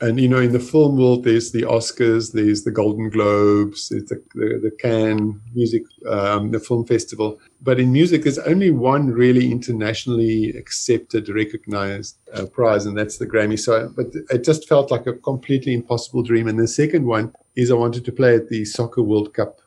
[0.00, 4.04] and you know in the film world there's the oscars there's the golden globes there's
[4.04, 7.38] the, the, the cannes music um, the film festival.
[7.60, 13.26] But in music there's only one really internationally accepted recognized uh, prize and that's the
[13.26, 13.58] grammy.
[13.58, 16.48] So but it just felt like a completely impossible dream.
[16.48, 19.60] And the second one is i wanted to play at the soccer world cup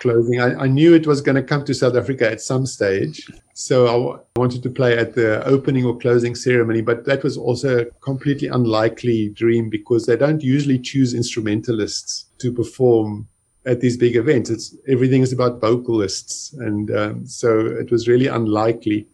[0.00, 0.40] closing.
[0.40, 3.26] I, I, knew it was going to come to South Africa at some stage.
[3.54, 7.36] So I w- wanted to play at the opening or closing ceremony, but that was
[7.36, 13.28] also a completely unlikely dream because they don't usually choose instrumentalists to perform
[13.66, 14.50] at these big events.
[14.50, 19.06] It's everything is about vocalists, and um, so it was really unlikely.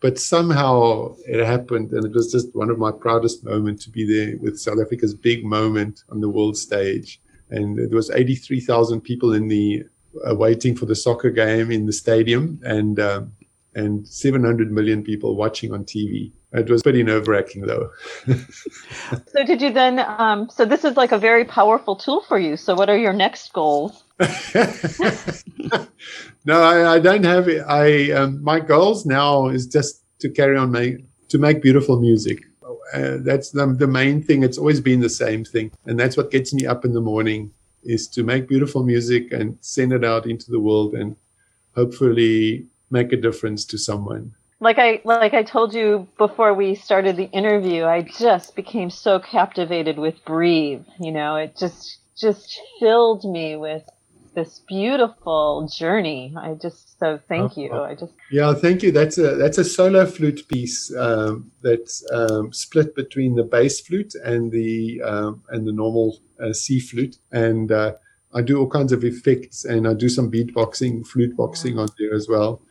[0.00, 4.04] But somehow it happened, and it was just one of my proudest moments to be
[4.04, 7.20] there with South Africa's big moment on the world stage.
[7.50, 9.84] And there was 83,000 people in the
[10.28, 13.32] uh, waiting for the soccer game in the stadium and um,
[13.74, 16.32] and 700 million people watching on TV.
[16.52, 17.90] It was pretty nerve wracking though.
[18.26, 19.98] so did you then?
[20.00, 22.58] Um, so this is like a very powerful tool for you.
[22.58, 24.04] So what are your next goals?
[26.44, 27.64] no, I, I, don't have it.
[27.66, 30.98] I um, my goals now is just to carry on make
[31.28, 32.42] to make beautiful music.
[32.92, 34.42] Uh, that's the, the main thing.
[34.42, 37.50] It's always been the same thing, and that's what gets me up in the morning
[37.84, 41.16] is to make beautiful music and send it out into the world and
[41.74, 44.34] hopefully make a difference to someone.
[44.60, 49.18] Like i like i told you before we started the interview i just became so
[49.18, 51.34] captivated with breathe you know?
[51.34, 53.82] It just just filled me with
[54.34, 56.34] this beautiful journey.
[56.36, 57.72] I just so thank you.
[57.72, 58.92] I just yeah, thank you.
[58.92, 64.14] That's a that's a solo flute piece um, that's um, split between the bass flute
[64.24, 67.94] and the um, and the normal uh, C flute, and uh,
[68.34, 72.14] I do all kinds of effects and I do some beatboxing, flute boxing on there
[72.14, 72.62] as well.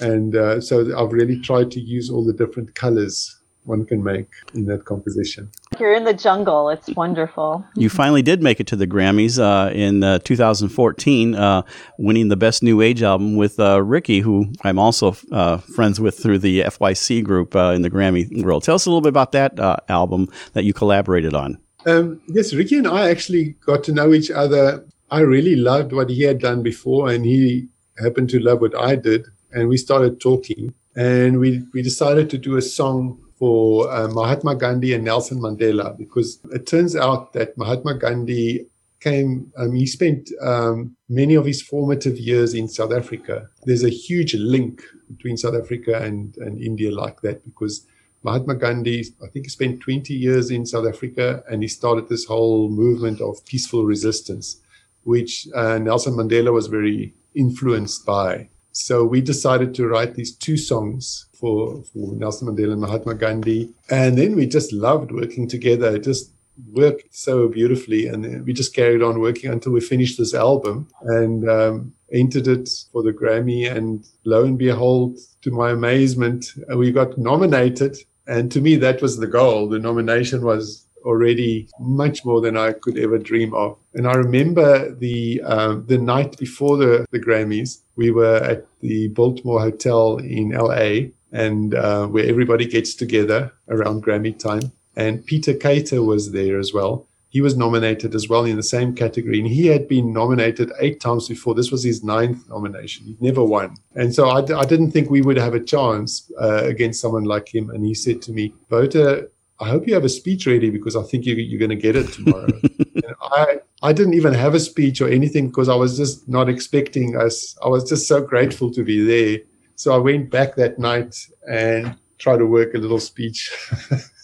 [0.00, 3.37] And uh, so I've really tried to use all the different colors
[3.68, 5.50] one can make in that composition.
[5.78, 6.70] You're in the jungle.
[6.70, 7.64] It's wonderful.
[7.76, 11.62] You finally did make it to the Grammys uh, in uh, 2014, uh,
[11.98, 16.18] winning the Best New Age album with uh, Ricky, who I'm also uh, friends with
[16.18, 18.64] through the FYC group uh, in the Grammy world.
[18.64, 21.58] Tell us a little bit about that album that you collaborated on.
[21.86, 24.84] Um, yes, Ricky and I actually got to know each other.
[25.10, 27.68] I really loved what he had done before, and he
[28.02, 29.26] happened to love what I did.
[29.52, 34.56] And we started talking, and we, we decided to do a song for uh, Mahatma
[34.56, 38.66] Gandhi and Nelson Mandela because it turns out that Mahatma Gandhi
[39.00, 43.48] came, um, he spent um, many of his formative years in South Africa.
[43.64, 47.86] There's a huge link between South Africa and, and India like that because
[48.24, 52.24] Mahatma Gandhi, I think he spent 20 years in South Africa and he started this
[52.24, 54.60] whole movement of peaceful resistance,
[55.04, 58.48] which uh, Nelson Mandela was very influenced by.
[58.78, 63.74] So we decided to write these two songs for, for Nelson Mandela and Mahatma Gandhi.
[63.90, 65.96] And then we just loved working together.
[65.96, 66.32] It just
[66.72, 68.06] worked so beautifully.
[68.06, 72.70] And we just carried on working until we finished this album and um, entered it
[72.92, 73.68] for the Grammy.
[73.68, 77.96] And lo and behold, to my amazement, we got nominated.
[78.28, 79.68] And to me, that was the goal.
[79.68, 83.76] The nomination was already much more than I could ever dream of.
[83.94, 89.08] And I remember the um, the night before the, the Grammys, we were at the
[89.08, 94.72] Biltmore Hotel in LA, and uh, where everybody gets together around Grammy time.
[94.96, 97.06] And Peter Kater was there as well.
[97.30, 100.98] He was nominated as well in the same category, and he had been nominated eight
[100.98, 101.54] times before.
[101.54, 103.04] This was his ninth nomination.
[103.06, 106.30] He'd never won, and so I d- I didn't think we would have a chance
[106.40, 107.68] uh, against someone like him.
[107.68, 111.02] And he said to me, "Wouter, I hope you have a speech ready because I
[111.02, 112.48] think you, you're going to get it tomorrow."
[113.22, 117.16] I I didn't even have a speech or anything because I was just not expecting
[117.16, 117.56] us.
[117.64, 119.40] I was just so grateful to be there
[119.78, 121.14] so I went back that night
[121.48, 123.48] and tried to work a little speech.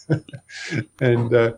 [0.99, 1.53] and uh,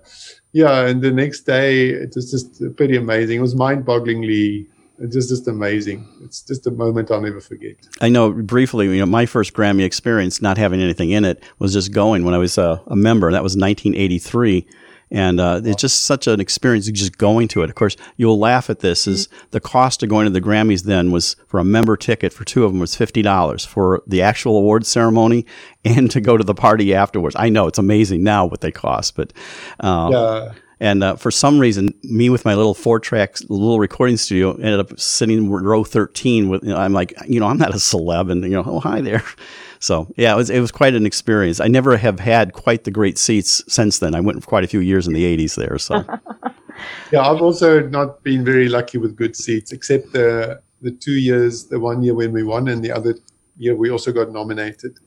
[0.51, 3.39] yeah, and the next day it was just pretty amazing.
[3.39, 4.67] It was mind-bogglingly
[4.99, 6.07] it's just, just amazing.
[6.23, 7.75] It's just a moment I'll never forget.
[8.01, 11.73] I know briefly, you know, my first Grammy experience, not having anything in it, was
[11.73, 13.31] just going when I was a, a member.
[13.31, 14.65] That was 1983.
[15.10, 17.69] And uh, it's just such an experience just going to it.
[17.69, 19.07] Of course, you'll laugh at this.
[19.07, 22.43] Is the cost of going to the Grammys then was for a member ticket for
[22.43, 25.45] two of them was fifty dollars for the actual awards ceremony
[25.86, 27.38] and to go to the party afterwards.
[27.39, 29.31] I know it's amazing now what they cost, but
[29.79, 30.53] uh, yeah.
[30.79, 34.79] And uh, for some reason, me with my little four track little recording studio ended
[34.79, 37.77] up sitting in row 13 with, you know, I'm like, you know, I'm not a
[37.77, 39.23] celeb and, you know, oh, hi there.
[39.79, 41.59] So yeah, it was, it was quite an experience.
[41.59, 44.15] I never have had quite the great seats since then.
[44.15, 45.77] I went for quite a few years in the 80s there.
[45.77, 45.97] So
[47.11, 51.65] yeah, I've also not been very lucky with good seats, except the, the two years,
[51.65, 53.13] the one year when we won and the other
[53.55, 54.97] year we also got nominated.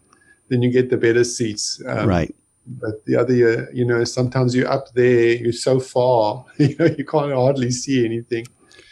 [0.51, 1.83] Then you get the better seats.
[1.85, 2.33] Um, right
[2.67, 6.87] but the other year, you know, sometimes you're up there, you're so far, you know,
[6.87, 8.47] you can't hardly see anything.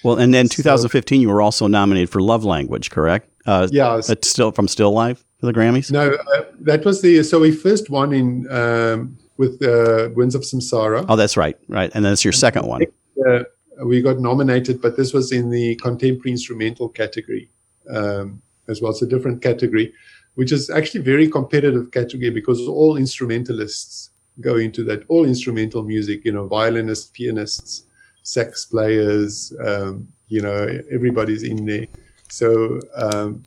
[0.04, 3.28] Well, and then 2015, so, you were also nominated for Love Language, correct?
[3.46, 5.90] Uh, yeah, it's still from Still Life for the Grammys.
[5.90, 10.42] No, uh, that was the so we first won in um, with uh, Winds of
[10.42, 11.04] Samsara.
[11.09, 12.83] Oh, that's right, right, and then it's your second one.
[13.26, 13.44] Uh,
[13.85, 17.50] we got nominated, but this was in the contemporary instrumental category
[17.90, 18.92] um, as well.
[18.92, 19.92] It's a different category
[20.38, 25.03] which is actually very competitive category because all instrumentalists go into that.
[25.09, 27.83] All instrumental music, you know, violinists, pianists,
[28.22, 31.88] sax players, um, you know, everybody's in there.
[32.29, 33.42] So um,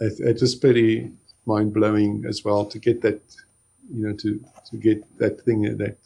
[0.00, 1.12] it, it's just pretty
[1.46, 3.20] mind blowing as well to get that,
[3.94, 5.96] you know, to to get that thing that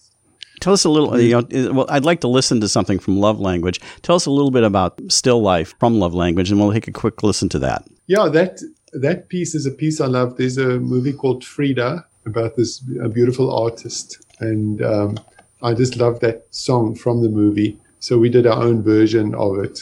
[0.60, 1.18] Tell us a little.
[1.18, 3.80] You know, well, I'd like to listen to something from Love Language.
[4.02, 6.92] Tell us a little bit about Still Life from Love Language, and we'll take a
[6.92, 7.86] quick listen to that.
[8.06, 8.60] Yeah, that
[8.92, 10.36] that piece is a piece I love.
[10.36, 12.78] There's a movie called Frida about this
[13.12, 15.18] beautiful artist, and um,
[15.62, 17.78] I just love that song from the movie.
[18.00, 19.80] So we did our own version of it,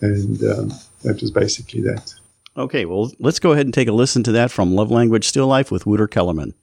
[0.00, 2.14] and um, that was basically that.
[2.56, 5.46] Okay, well, let's go ahead and take a listen to that from Love Language Still
[5.46, 6.54] Life with Wouter Kellerman.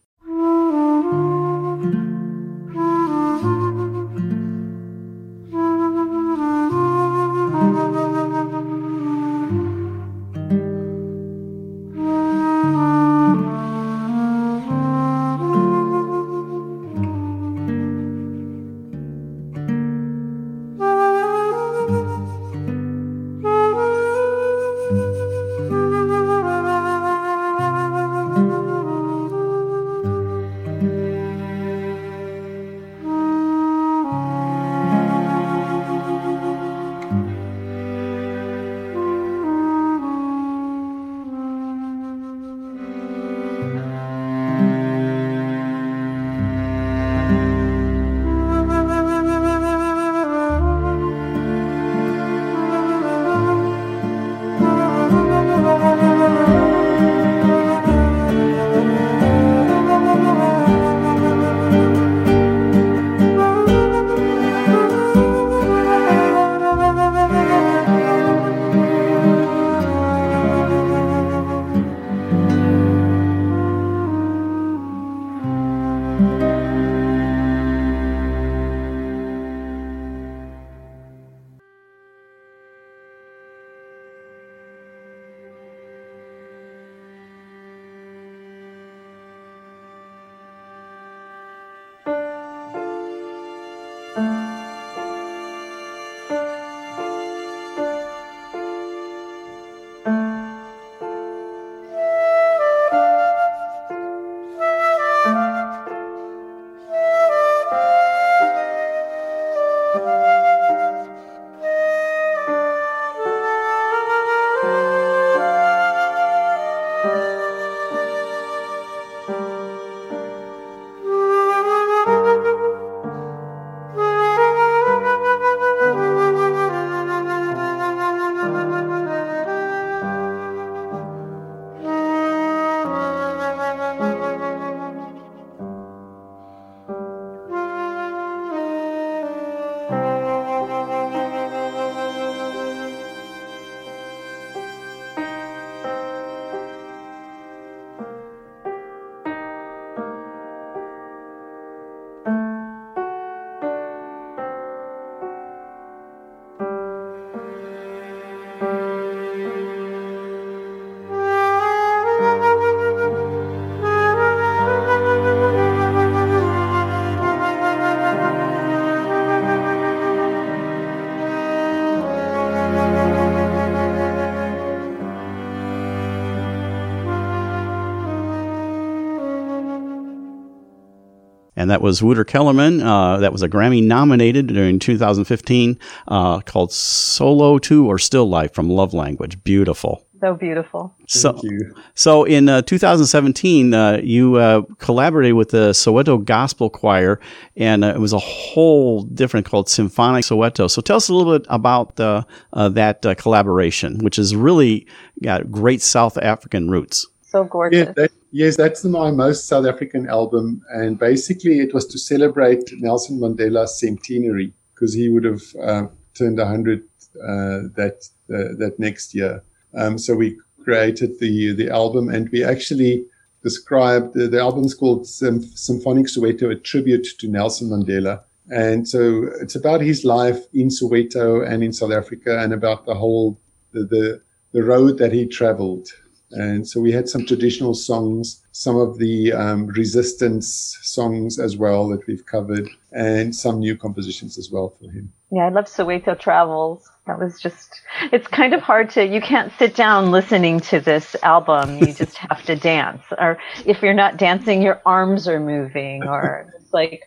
[181.71, 182.81] That was Wouter Kellerman.
[182.81, 188.53] Uh, that was a Grammy nominated during 2015 uh, called Solo 2 or Still Life
[188.53, 189.43] from Love Language.
[189.43, 190.05] Beautiful.
[190.21, 190.93] So beautiful.
[191.07, 191.75] So, Thank you.
[191.95, 197.19] so in uh, 2017, uh, you uh, collaborated with the Soweto Gospel Choir,
[197.57, 200.69] and uh, it was a whole different called Symphonic Soweto.
[200.69, 204.85] So tell us a little bit about uh, uh, that uh, collaboration, which has really
[205.23, 207.07] got great South African roots.
[207.31, 207.87] So gorgeous.
[207.87, 212.69] Yeah, that, yes, that's my most South African album, and basically it was to celebrate
[212.73, 219.15] Nelson Mandela's centenary because he would have uh, turned 100 uh, that uh, that next
[219.15, 219.41] year.
[219.77, 223.05] Um, so we created the the album, and we actually
[223.43, 228.23] described the, the album's called Sym- Symphonic Soweto, a tribute to Nelson Mandela.
[228.49, 232.95] And so it's about his life in Soweto and in South Africa, and about the
[232.95, 233.39] whole
[233.71, 234.21] the the,
[234.51, 235.87] the road that he traveled.
[236.31, 241.87] And so we had some traditional songs, some of the um, resistance songs as well
[241.89, 245.11] that we've covered, and some new compositions as well for him.
[245.31, 246.89] Yeah, I love Soweto Travels.
[247.07, 251.15] That was just, it's kind of hard to, you can't sit down listening to this
[251.23, 251.79] album.
[251.79, 253.03] You just have to dance.
[253.17, 257.03] Or if you're not dancing, your arms are moving, or it's like,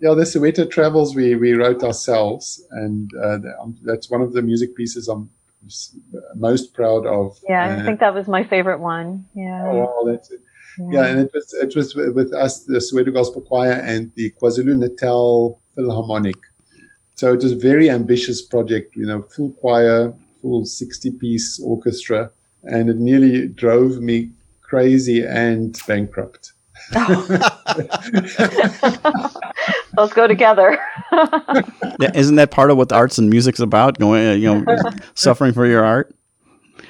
[0.00, 4.42] Yeah, the Soweto Travels we, we wrote ourselves, and uh, um, that's one of the
[4.42, 5.30] music pieces I'm
[6.34, 7.36] most proud of.
[7.48, 9.26] yeah, I Uh, think that was my favorite one.
[9.34, 9.64] Yeah.
[9.66, 10.40] oh, that's it.
[10.92, 14.78] Yeah, and it was it was with us, the Soweto Gospel Choir and the KwaZulu
[14.78, 16.36] Natal Philharmonic.
[17.16, 22.30] So it was a very ambitious project, you know, full choir, full 60 piece orchestra,
[22.62, 24.30] and it nearly drove me
[24.62, 26.52] crazy and bankrupt.
[29.96, 30.78] Let's go together.
[32.00, 33.98] Yeah, Isn't that part of what the arts and music's about?
[33.98, 34.76] Going, uh, you know,
[35.14, 36.14] suffering for your art.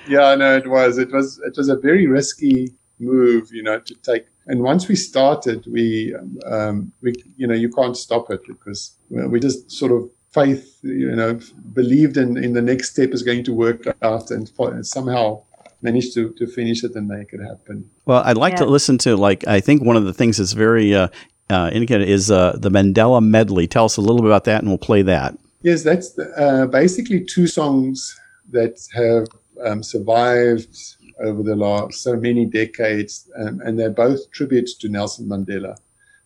[0.07, 0.99] Yeah, no, it was.
[0.99, 1.41] It was.
[1.45, 4.27] It was a very risky move, you know, to take.
[4.47, 6.15] And once we started, we,
[6.47, 11.15] um, we, you know, you can't stop it because we just sort of faith, you
[11.15, 11.39] know,
[11.73, 15.43] believed in in the next step is going to work out, and, and somehow
[15.83, 17.91] managed to to finish it and make it happen.
[18.07, 20.95] Well, I'd like to listen to like I think one of the things that's very
[20.95, 21.09] uh,
[21.51, 23.67] uh, indicated is uh, the Mandela medley.
[23.67, 25.39] Tell us a little bit about that, and we'll play that.
[25.63, 28.15] Yes, that's the, uh, basically two songs
[28.51, 29.27] that have
[29.65, 30.77] um, survived
[31.21, 35.77] over the last so many decades, um, and they're both tributes to Nelson Mandela.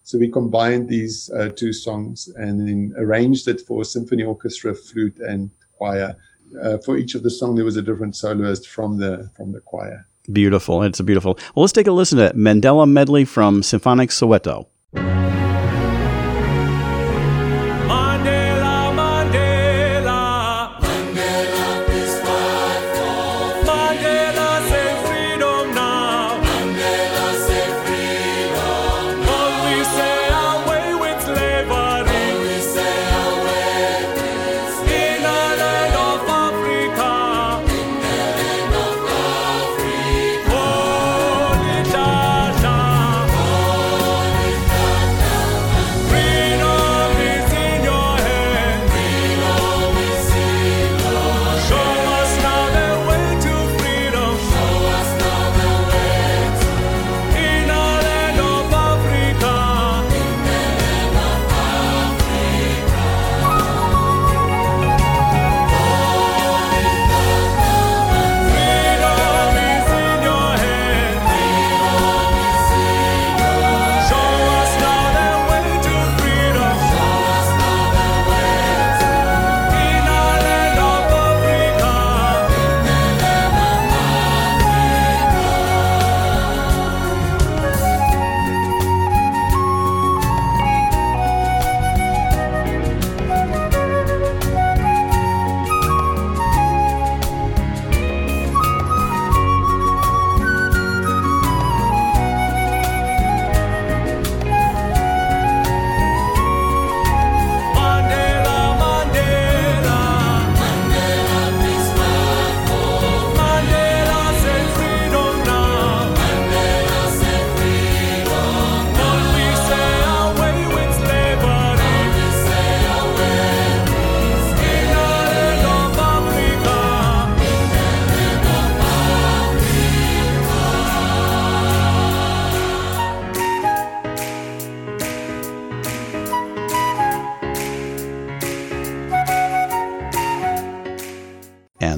[0.03, 5.19] So we combined these uh, two songs and then arranged it for symphony orchestra, flute,
[5.21, 6.17] and choir.
[6.63, 9.61] Uh, for each of the song, there was a different soloist from the from the
[9.61, 10.07] choir.
[10.31, 10.83] Beautiful.
[10.83, 11.39] It's a beautiful.
[11.55, 12.33] Well, let's take a listen to.
[12.35, 14.67] Mandela medley from Symphonic Soweto.
[14.95, 15.52] Mandela,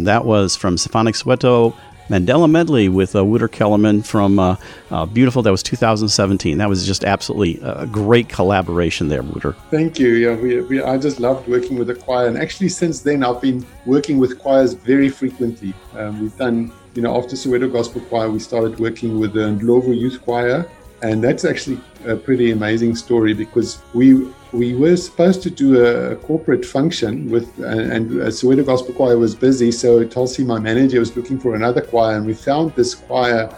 [0.04, 1.74] And that was from Symphonic Soweto,
[2.10, 4.56] Mandela Medley with uh, Wouter Kellerman from uh,
[4.90, 5.40] uh, Beautiful.
[5.40, 6.58] That was 2017.
[6.58, 9.56] That was just absolutely a great collaboration there, Wouter.
[9.70, 10.08] Thank you.
[10.08, 12.26] Yeah, we, we, I just loved working with the choir.
[12.26, 15.72] And actually, since then, I've been working with choirs very frequently.
[15.94, 19.98] Um, we've done, you know, after Soweto Gospel Choir, we started working with the Ndlovu
[19.98, 20.68] Youth Choir.
[21.00, 26.16] And that's actually a pretty amazing story because we we were supposed to do a
[26.16, 31.16] corporate function with, and, and Soweto Gospel Choir was busy, so Tulsi, my manager, was
[31.16, 33.52] looking for another choir, and we found this choir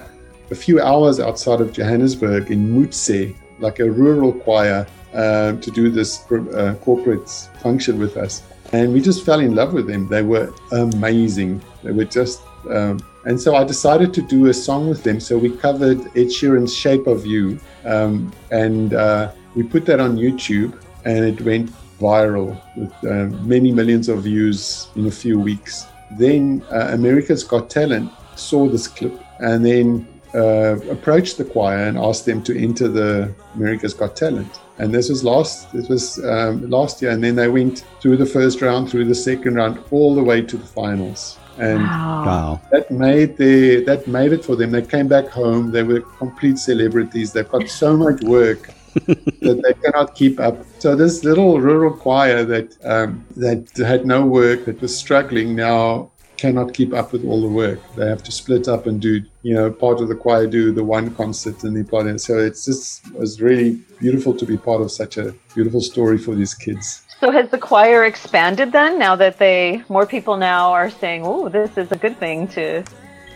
[0.51, 5.91] a few hours outside of Johannesburg in Moutse, like a rural choir, uh, to do
[5.91, 7.29] this uh, corporate
[7.63, 8.43] function with us.
[8.73, 10.09] And we just fell in love with them.
[10.09, 11.63] They were amazing.
[11.83, 12.41] They were just,
[12.71, 15.19] um, and so I decided to do a song with them.
[15.21, 20.17] So we covered Ed Sheeran's Shape of You, um, and uh, we put that on
[20.17, 25.87] YouTube and it went viral with uh, many millions of views in a few weeks.
[26.19, 31.97] Then uh, America's Got Talent saw this clip and then uh, approached the choir and
[31.97, 34.61] asked them to enter the America's Got Talent.
[34.79, 38.27] And this was last this was um, last year, and then they went through the
[38.27, 41.39] first round, through the second round, all the way to the finals.
[41.59, 42.61] And wow.
[42.71, 44.71] that made the that made it for them.
[44.71, 45.73] They came back home.
[45.73, 47.33] They were complete celebrities.
[47.33, 48.71] They've got so much work
[49.07, 50.59] that they cannot keep up.
[50.79, 56.11] So this little rural choir that um, that had no work, that was struggling, now
[56.37, 57.81] cannot keep up with all the work.
[57.95, 60.85] They have to split up and do, you know, part of the choir do the
[60.85, 62.21] one concert and the part.
[62.21, 66.19] So it's just it was really beautiful to be part of such a beautiful story
[66.19, 67.03] for these kids.
[67.21, 68.99] So has the choir expanded then?
[68.99, 72.85] Now that they more people now are saying, "Oh, this is a good thing to."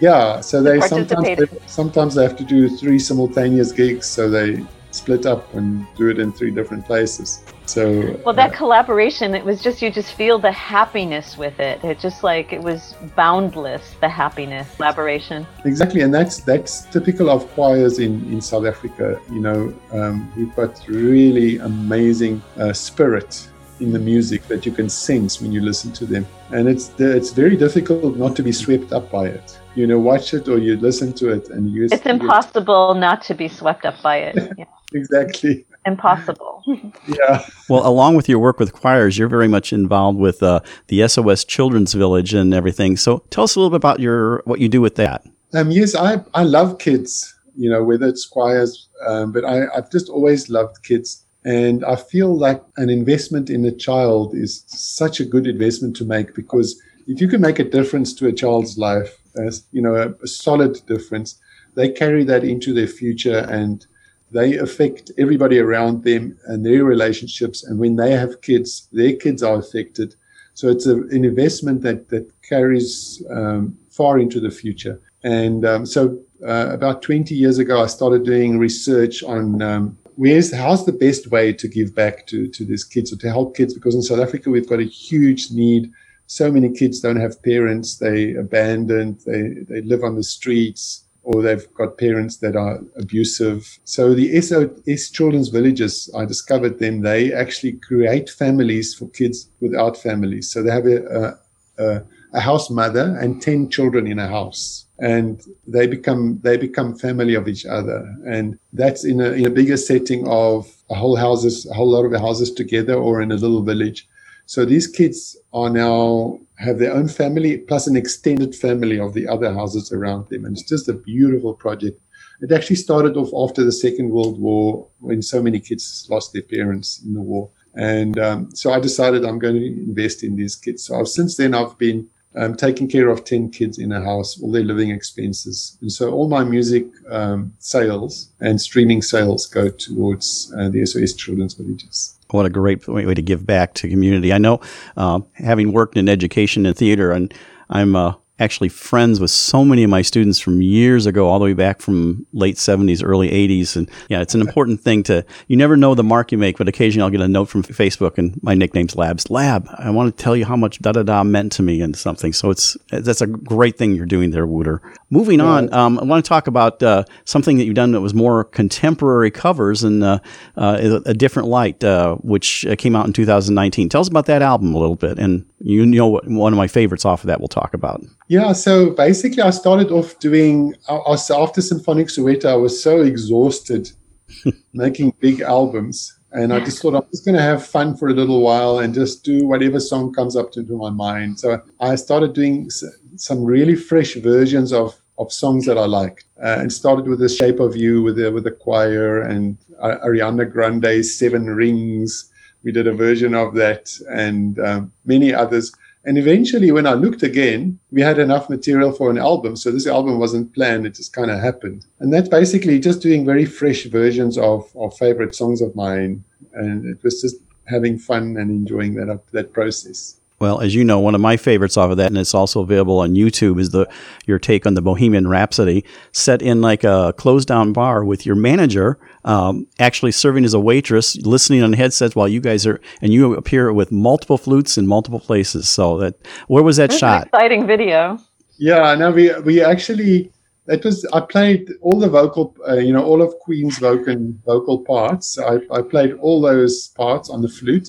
[0.01, 4.65] Yeah, so they sometimes they, sometimes they have to do three simultaneous gigs, so they
[4.91, 7.43] split up and do it in three different places.
[7.67, 11.83] So well, that uh, collaboration, it was just you just feel the happiness with it.
[11.85, 15.47] It just like it was boundless, the happiness collaboration.
[15.65, 19.21] Exactly, and that's that's typical of choirs in in South Africa.
[19.31, 23.50] You know, um, we've got really amazing uh, spirit
[23.81, 27.31] in the music that you can sense when you listen to them, and it's it's
[27.31, 29.59] very difficult not to be swept up by it.
[29.75, 33.35] You know watch it or you listen to it and you it's impossible not to
[33.35, 34.37] be swept up by it.
[34.59, 34.65] Yeah.
[34.93, 35.65] exactly.
[35.87, 36.63] Impossible.
[37.07, 37.45] Yeah.
[37.69, 41.45] Well along with your work with choirs you're very much involved with uh, the sos
[41.45, 42.97] children's village and everything.
[42.97, 45.25] So tell us a little bit about your what you do with that.
[45.55, 49.91] Um, yes i i love kids you know whether it's choirs um, but I, i've
[49.91, 55.21] just always loved kids and i feel like an investment in a child is such
[55.21, 58.77] a good investment to make because if you can make a difference to a child's
[58.77, 61.39] life as you know a, a solid difference
[61.75, 63.87] they carry that into their future and
[64.33, 67.65] they affect everybody around them and their relationships.
[67.65, 70.15] And when they have kids their kids are affected.
[70.55, 75.01] So it's a, an investment that that carries um, far into the future.
[75.23, 80.49] And um, so uh, about 20 years ago i started doing research on um, where's
[80.63, 83.73] how's the best way to give back to to these kids or to help kids
[83.75, 85.91] because in south africa we've got a huge need
[86.31, 87.99] so many kids don't have parents.
[87.99, 89.19] They abandoned.
[89.27, 93.81] They they live on the streets, or they've got parents that are abusive.
[93.83, 97.01] So the SOS Children's Villages, I discovered them.
[97.01, 100.53] They actually create families for kids without families.
[100.53, 101.37] So they have a,
[101.79, 106.95] a, a house mother and ten children in a house and they become they become
[106.95, 111.17] family of each other and that's in a in a bigger setting of a whole
[111.17, 114.09] houses a whole lot of houses together or in a little village
[114.51, 119.29] so these kids are now have their own family plus an extended family of the
[119.29, 120.45] other houses around them.
[120.45, 122.01] And it's just a beautiful project.
[122.41, 126.43] It actually started off after the Second World War when so many kids lost their
[126.43, 127.49] parents in the war.
[127.75, 130.85] And um, so I decided I'm going to invest in these kids.
[130.85, 134.41] So I've, since then, I've been um, taking care of 10 kids in a house,
[134.41, 135.77] all their living expenses.
[135.81, 141.15] And so all my music um, sales and streaming sales go towards uh, the SOS
[141.15, 144.33] Children's Villages what a great way to give back to community.
[144.33, 144.61] I know,
[144.97, 147.35] uh, having worked in education and theater, and
[147.69, 151.45] I'm uh, actually friends with so many of my students from years ago, all the
[151.45, 153.77] way back from late 70s, early 80s.
[153.77, 156.67] And yeah, it's an important thing to, you never know the mark you make, but
[156.67, 159.31] occasionally I'll get a note from Facebook and my nickname's Labs.
[159.31, 161.95] Lab, I want to tell you how much da da da meant to me and
[161.95, 162.33] something.
[162.33, 164.81] So it's, that's a great thing you're doing there, Wouter.
[165.11, 168.15] Moving on, um, I want to talk about uh, something that you've done that was
[168.15, 170.21] more contemporary covers and uh,
[170.57, 173.89] uh, a different light, uh, which uh, came out in 2019.
[173.89, 175.19] Tell us about that album a little bit.
[175.19, 178.03] And you know, what, one of my favorites off of that we'll talk about.
[178.29, 182.47] Yeah, so basically, I started off doing after Symphonic Soweto.
[182.47, 183.91] I was so exhausted
[184.73, 188.13] making big albums And I just thought I'm just going to have fun for a
[188.13, 191.41] little while and just do whatever song comes up into my mind.
[191.41, 192.71] So I started doing
[193.17, 197.29] some really fresh versions of of songs that I liked, uh, and started with the
[197.29, 202.31] Shape of You with the with the choir and uh, Ariana Grande's Seven Rings.
[202.63, 205.73] We did a version of that and um, many others.
[206.05, 209.57] And eventually, when I looked again, we had enough material for an album.
[209.57, 211.85] So this album wasn't planned; it just kind of happened.
[211.99, 216.87] And that's basically just doing very fresh versions of of favorite songs of mine, and
[216.87, 217.37] it was just
[217.67, 220.21] having fun and enjoying that that process.
[220.41, 223.01] Well, as you know, one of my favorites off of that, and it's also available
[223.01, 223.87] on YouTube, is the
[224.25, 228.37] your take on the Bohemian Rhapsody, set in like a closed down bar with your
[228.37, 233.13] manager um, actually serving as a waitress, listening on headsets while you guys are, and
[233.13, 235.69] you appear with multiple flutes in multiple places.
[235.69, 236.15] So that
[236.49, 237.23] where was that It was shot?
[237.23, 238.19] an exciting video.
[238.59, 240.33] Yeah, no, we we actually
[240.67, 244.85] it was I played all the vocal, uh, you know, all of Queen's vocal vocal
[244.85, 245.39] parts.
[245.39, 247.89] I, I played all those parts on the flute.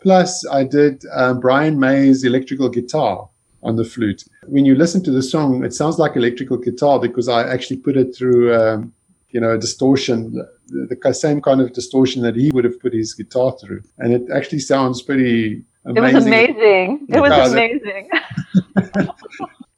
[0.00, 3.28] Plus, I did um, Brian May's electrical guitar
[3.62, 4.24] on the flute.
[4.46, 7.96] When you listen to the song, it sounds like electrical guitar because I actually put
[7.96, 8.92] it through, um,
[9.30, 12.92] you know, a distortion, the, the same kind of distortion that he would have put
[12.92, 16.04] his guitar through, and it actually sounds pretty amazing.
[16.04, 17.06] It was amazing.
[17.08, 18.10] It was amazing.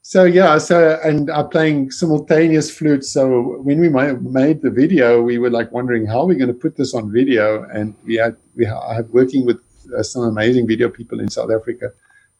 [0.03, 3.05] So yeah, so and I'm playing simultaneous flute.
[3.05, 6.55] So when we made the video, we were like wondering how we're we going to
[6.55, 9.61] put this on video, and we had we I had working with
[9.97, 11.93] uh, some amazing video people in South Africa,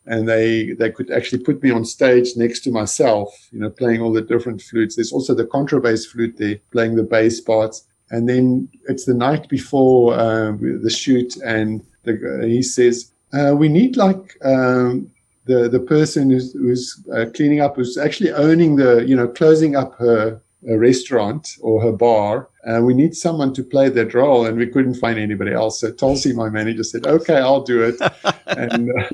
[0.07, 4.01] and they they could actually put me on stage next to myself, you know, playing
[4.01, 4.97] all the different flutes.
[4.97, 9.49] There's also the contrabass flute there, playing the bass parts, and then it's the night
[9.49, 14.37] before uh, the shoot, and the, he says uh, we need like.
[14.45, 15.11] Um,
[15.47, 19.75] the the person who's who's uh, cleaning up who's actually owning the you know closing
[19.75, 22.49] up her, her restaurant or her bar.
[22.65, 24.45] And we need someone to play that role.
[24.45, 25.81] And we couldn't find anybody else.
[25.81, 27.97] So Tulsi my manager said okay I'll do it.
[28.47, 29.09] And uh,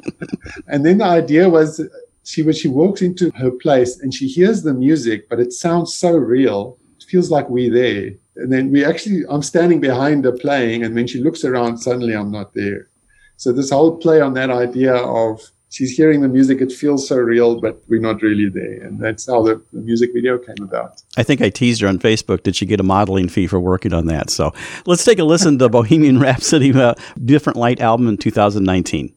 [0.66, 1.80] and then the idea was
[2.24, 5.94] she when she walks into her place and she hears the music but it sounds
[5.94, 10.32] so real it feels like we're there and then we actually I'm standing behind her
[10.32, 12.89] playing and when she looks around suddenly I'm not there
[13.37, 17.16] so this whole play on that idea of she's hearing the music, it feels so
[17.16, 18.82] real, but we're not really there.
[18.82, 21.03] And that's how the, the music video came about.
[21.16, 22.43] I think I teased her on Facebook.
[22.43, 24.30] Did she get a modeling fee for working on that?
[24.30, 24.53] So
[24.87, 29.14] let's take a listen to Bohemian Rhapsody, uh, Different Light album in 2019.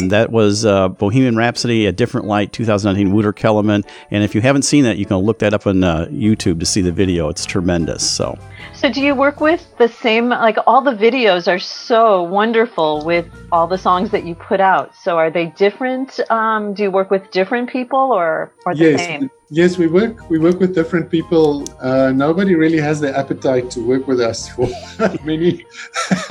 [0.00, 3.84] And that was uh, Bohemian Rhapsody, A Different Light, 2019, Wouter Kellerman.
[4.10, 6.66] And if you haven't seen that, you can look that up on uh, YouTube to
[6.66, 7.28] see the video.
[7.28, 8.08] It's tremendous.
[8.08, 8.38] So,
[8.72, 13.26] So do you work with the same like all the videos are so wonderful with
[13.52, 14.94] all the songs that you put out.
[14.94, 16.18] So are they different?
[16.30, 19.30] Um, do you work with different people or or the yes, same?
[19.50, 21.64] yes, we work we work with different people.
[21.80, 24.68] Uh, nobody really has the appetite to work with us for
[25.24, 25.66] many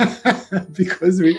[0.72, 1.38] because we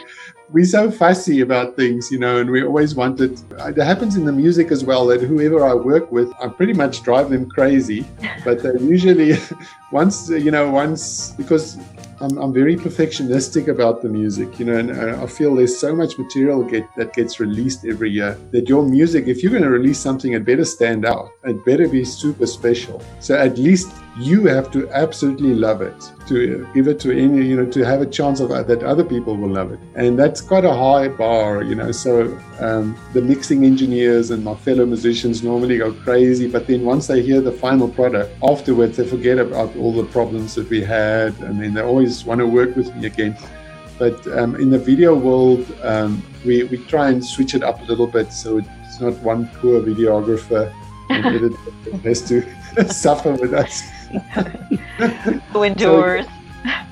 [0.52, 4.26] we're so fussy about things, you know, and we always want It It happens in
[4.26, 8.06] the music as well that whoever I work with, I pretty much drive them crazy.
[8.43, 9.38] But they usually,
[9.91, 11.78] once you know, once because
[12.20, 15.95] I'm, I'm very perfectionistic about the music, you know, and uh, I feel there's so
[15.95, 19.70] much material get, that gets released every year that your music, if you're going to
[19.70, 21.30] release something, it better stand out.
[21.43, 23.02] It better be super special.
[23.20, 27.57] So at least you have to absolutely love it to give it to any, you
[27.57, 29.79] know, to have a chance of uh, that other people will love it.
[29.95, 31.91] And that's quite a high bar, you know.
[31.91, 37.07] So um, the mixing engineers and my fellow musicians normally go crazy, but then once
[37.07, 41.38] they hear the final product, afterwards they forget about all the problems that we had,
[41.41, 43.38] and then they always want to work with me again.
[43.99, 47.84] But um, in the video world, um, we, we try and switch it up a
[47.84, 50.73] little bit so it's not one poor videographer
[51.09, 51.57] and editor
[52.03, 52.41] has to
[52.89, 54.01] suffer with us.
[55.51, 56.26] Who endures?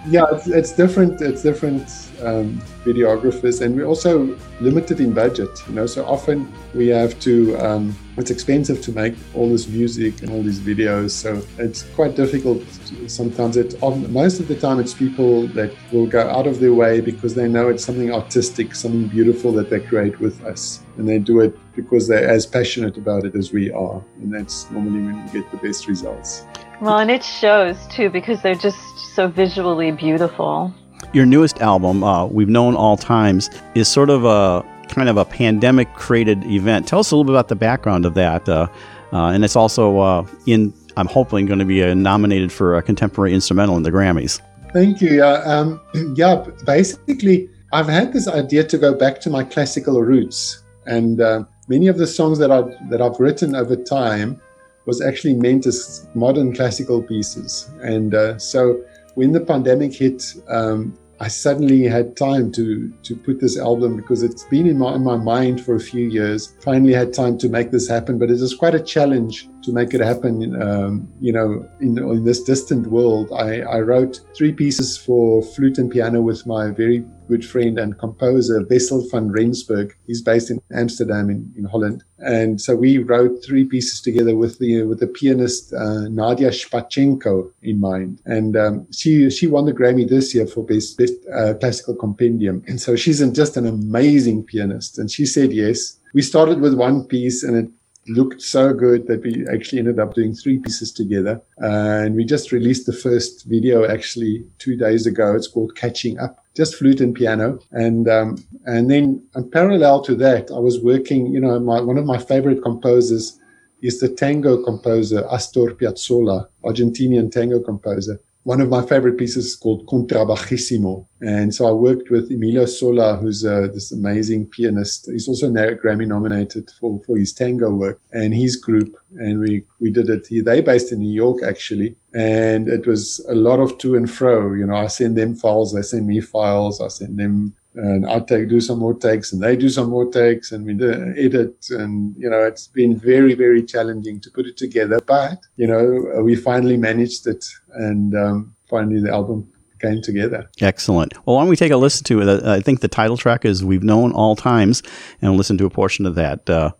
[0.08, 1.22] Yeah, it's, it's different.
[1.22, 5.50] It's different um, videographers, and we're also limited in budget.
[5.68, 7.58] You know, so often we have to.
[7.58, 12.16] Um, it's expensive to make all this music and all these videos, so it's quite
[12.16, 12.64] difficult.
[13.08, 13.80] Sometimes it.
[13.82, 17.48] Most of the time, it's people that will go out of their way because they
[17.48, 21.58] know it's something artistic, something beautiful that they create with us, and they do it
[21.76, 25.50] because they're as passionate about it as we are, and that's normally when we get
[25.52, 26.46] the best results.
[26.82, 28.80] Well, and it shows too because they're just
[29.14, 30.74] so visually beautiful.
[31.14, 35.26] Your newest album, uh, We've Known All Times, is sort of a kind of a
[35.26, 36.88] pandemic created event.
[36.88, 38.48] Tell us a little bit about the background of that.
[38.50, 38.68] Uh,
[39.14, 42.82] uh, and it's also uh, in, I'm hoping, going to be uh, nominated for a
[42.82, 44.42] contemporary instrumental in the Grammys.
[44.74, 45.18] Thank you.
[45.18, 45.82] Yeah, um,
[46.16, 46.46] yeah.
[46.66, 51.88] Basically, I've had this idea to go back to my classical roots, and uh, many
[51.88, 54.40] of the songs that I've that I've written over time
[54.86, 57.70] was actually meant as modern classical pieces.
[57.82, 58.84] And uh, so
[59.20, 64.24] when the pandemic hit, um, I suddenly had time to to put this album because
[64.24, 66.56] it's been in my in my mind for a few years.
[66.62, 69.94] Finally had time to make this happen, but it was quite a challenge to make
[69.94, 70.62] it happen.
[70.62, 75.78] Um, you know, in, in this distant world, I, I wrote three pieces for flute
[75.78, 79.96] and piano with my very good friend and composer Wessel van Rensburg.
[80.08, 84.58] He's based in Amsterdam in, in Holland, and so we wrote three pieces together with
[84.58, 88.22] the with the pianist uh, Nadia Shpachenko in mind.
[88.26, 92.64] And um, she she won the Grammy this year for best best uh, classical compendium.
[92.68, 94.98] And so she's just an amazing pianist.
[94.98, 95.98] And she said yes.
[96.12, 97.70] We started with one piece, and it
[98.10, 101.42] looked so good that we actually ended up doing three pieces together.
[101.58, 105.36] And we just released the first video actually two days ago.
[105.36, 107.60] It's called Catching Up, just flute and piano.
[107.72, 111.28] And um, and then in parallel to that, I was working.
[111.28, 113.40] You know, my, one of my favorite composers
[113.82, 118.20] is the tango composer Astor Piazzolla, Argentinian tango composer.
[118.50, 121.06] One of my favorite pieces is called Contrabajissimo.
[121.22, 125.08] And so I worked with Emilio Solla, who's uh, this amazing pianist.
[125.12, 128.98] He's also Grammy nominated for, for his tango work and his group.
[129.18, 130.28] And we, we did it.
[130.32, 131.96] They based in New York, actually.
[132.16, 134.56] And it was a lot of to and fro.
[134.56, 137.54] You know, I send them files, they send me files, I send them
[137.84, 140.74] and I take do some more takes, and they do some more takes, and we
[140.74, 145.00] edit, and you know it's been very very challenging to put it together.
[145.06, 150.50] But you know we finally managed it, and um, finally the album came together.
[150.60, 151.14] Excellent.
[151.26, 152.44] Well, why don't we take a listen to it?
[152.44, 154.84] I think the title track is "We've Known All Times,"
[155.22, 156.72] and listen to a portion of that uh,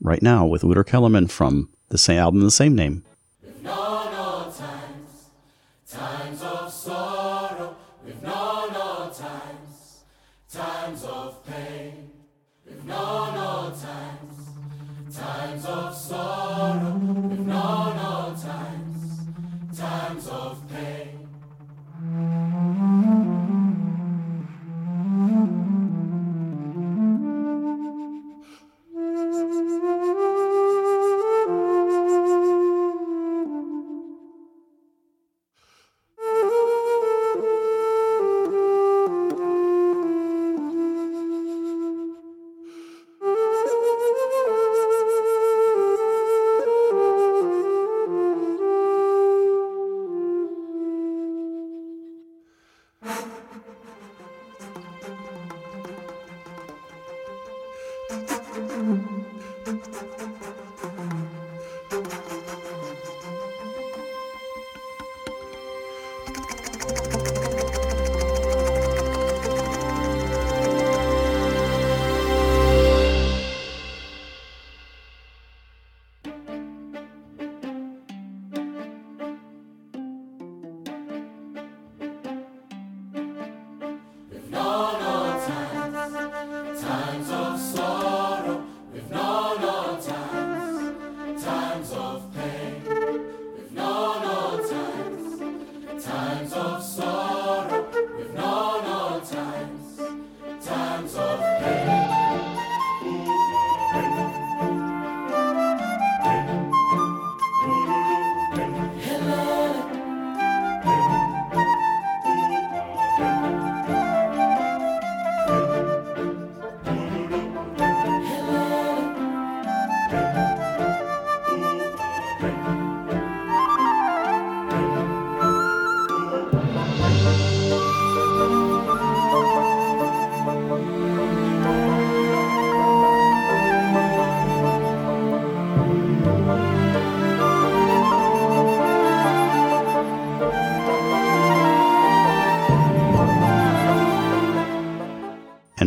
[0.00, 3.04] right now with Wouter Kellerman from the same album, the same name.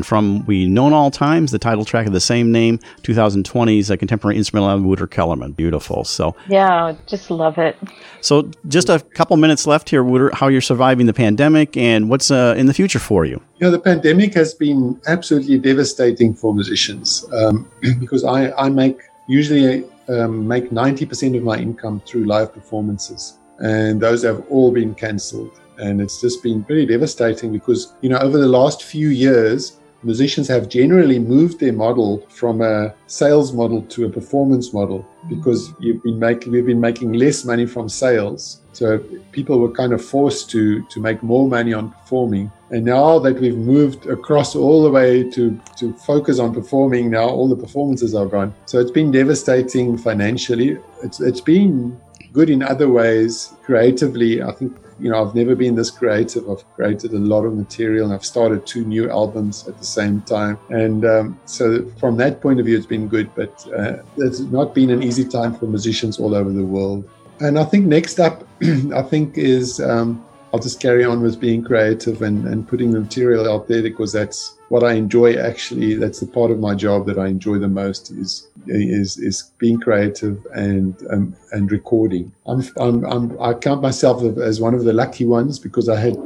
[0.06, 3.98] And from We Known All Times, the title track of the same name, 2020's a
[3.98, 5.54] contemporary instrumental album, Wouter Kellerman.
[5.54, 6.04] Beautiful.
[6.04, 7.76] So, Yeah, just love it.
[8.22, 12.30] so just a couple minutes left here, Wouter, how you're surviving the pandemic and what's
[12.30, 13.42] uh, in the future for you.
[13.58, 19.02] You know, the pandemic has been absolutely devastating for musicians um, because I, I make
[19.28, 24.94] usually um, make 90% of my income through live performances, and those have all been
[24.94, 25.60] cancelled.
[25.78, 30.48] And it's just been pretty devastating because, you know, over the last few years, musicians
[30.48, 36.02] have generally moved their model from a sales model to a performance model because you've
[36.04, 38.62] been making we've been making less money from sales.
[38.74, 39.00] So
[39.32, 42.52] people were kind of forced to to make more money on performing.
[42.72, 47.28] And now that we've moved across all the way to to focus on performing now
[47.28, 48.54] all the performances are gone.
[48.66, 50.78] So it's been devastating financially.
[51.04, 52.00] It's it's been
[52.34, 53.54] good in other ways.
[53.64, 56.50] Creatively i think you know, I've never been this creative.
[56.50, 60.22] I've created a lot of material and I've started two new albums at the same
[60.22, 60.58] time.
[60.70, 64.74] And um, so, from that point of view, it's been good, but uh, it's not
[64.74, 67.10] been an easy time for musicians all over the world.
[67.40, 68.48] And I think next up,
[68.96, 73.02] I think, is um, I'll just carry on with being creative and, and putting the
[73.02, 75.96] material out there because that's what I enjoy actually.
[75.96, 79.80] That's the part of my job that I enjoy the most is is is being
[79.80, 82.34] creative and um, and recording.
[82.46, 86.20] I'm, I'm, I'm I count myself as one of the lucky ones because I had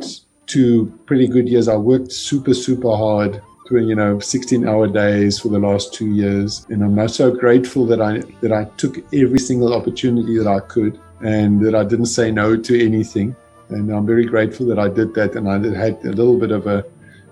[0.48, 1.68] two pretty good years.
[1.68, 3.40] I worked super super hard.
[3.70, 8.02] Doing you know, 16-hour days for the last two years, and I'm so grateful that
[8.02, 12.32] I that I took every single opportunity that I could, and that I didn't say
[12.32, 13.36] no to anything.
[13.70, 16.66] And I'm very grateful that I did that, and I had a little bit of
[16.66, 16.84] a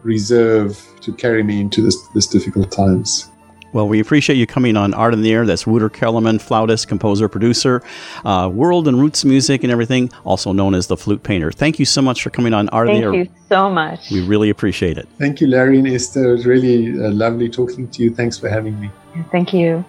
[0.03, 3.29] reserve to carry me into this, this difficult times.
[3.73, 5.45] Well, we appreciate you coming on Art in the Air.
[5.45, 7.83] That's Wouter Kellerman, flautist, composer, producer,
[8.23, 11.51] uh, world and roots music and everything, also known as the flute painter.
[11.51, 13.25] Thank you so much for coming on Art Thank in the Air.
[13.25, 14.09] Thank you so much.
[14.09, 15.07] We really appreciate it.
[15.19, 16.29] Thank you, Larry and Esther.
[16.29, 18.15] It was really uh, lovely talking to you.
[18.15, 18.89] Thanks for having me.
[19.31, 19.83] Thank you.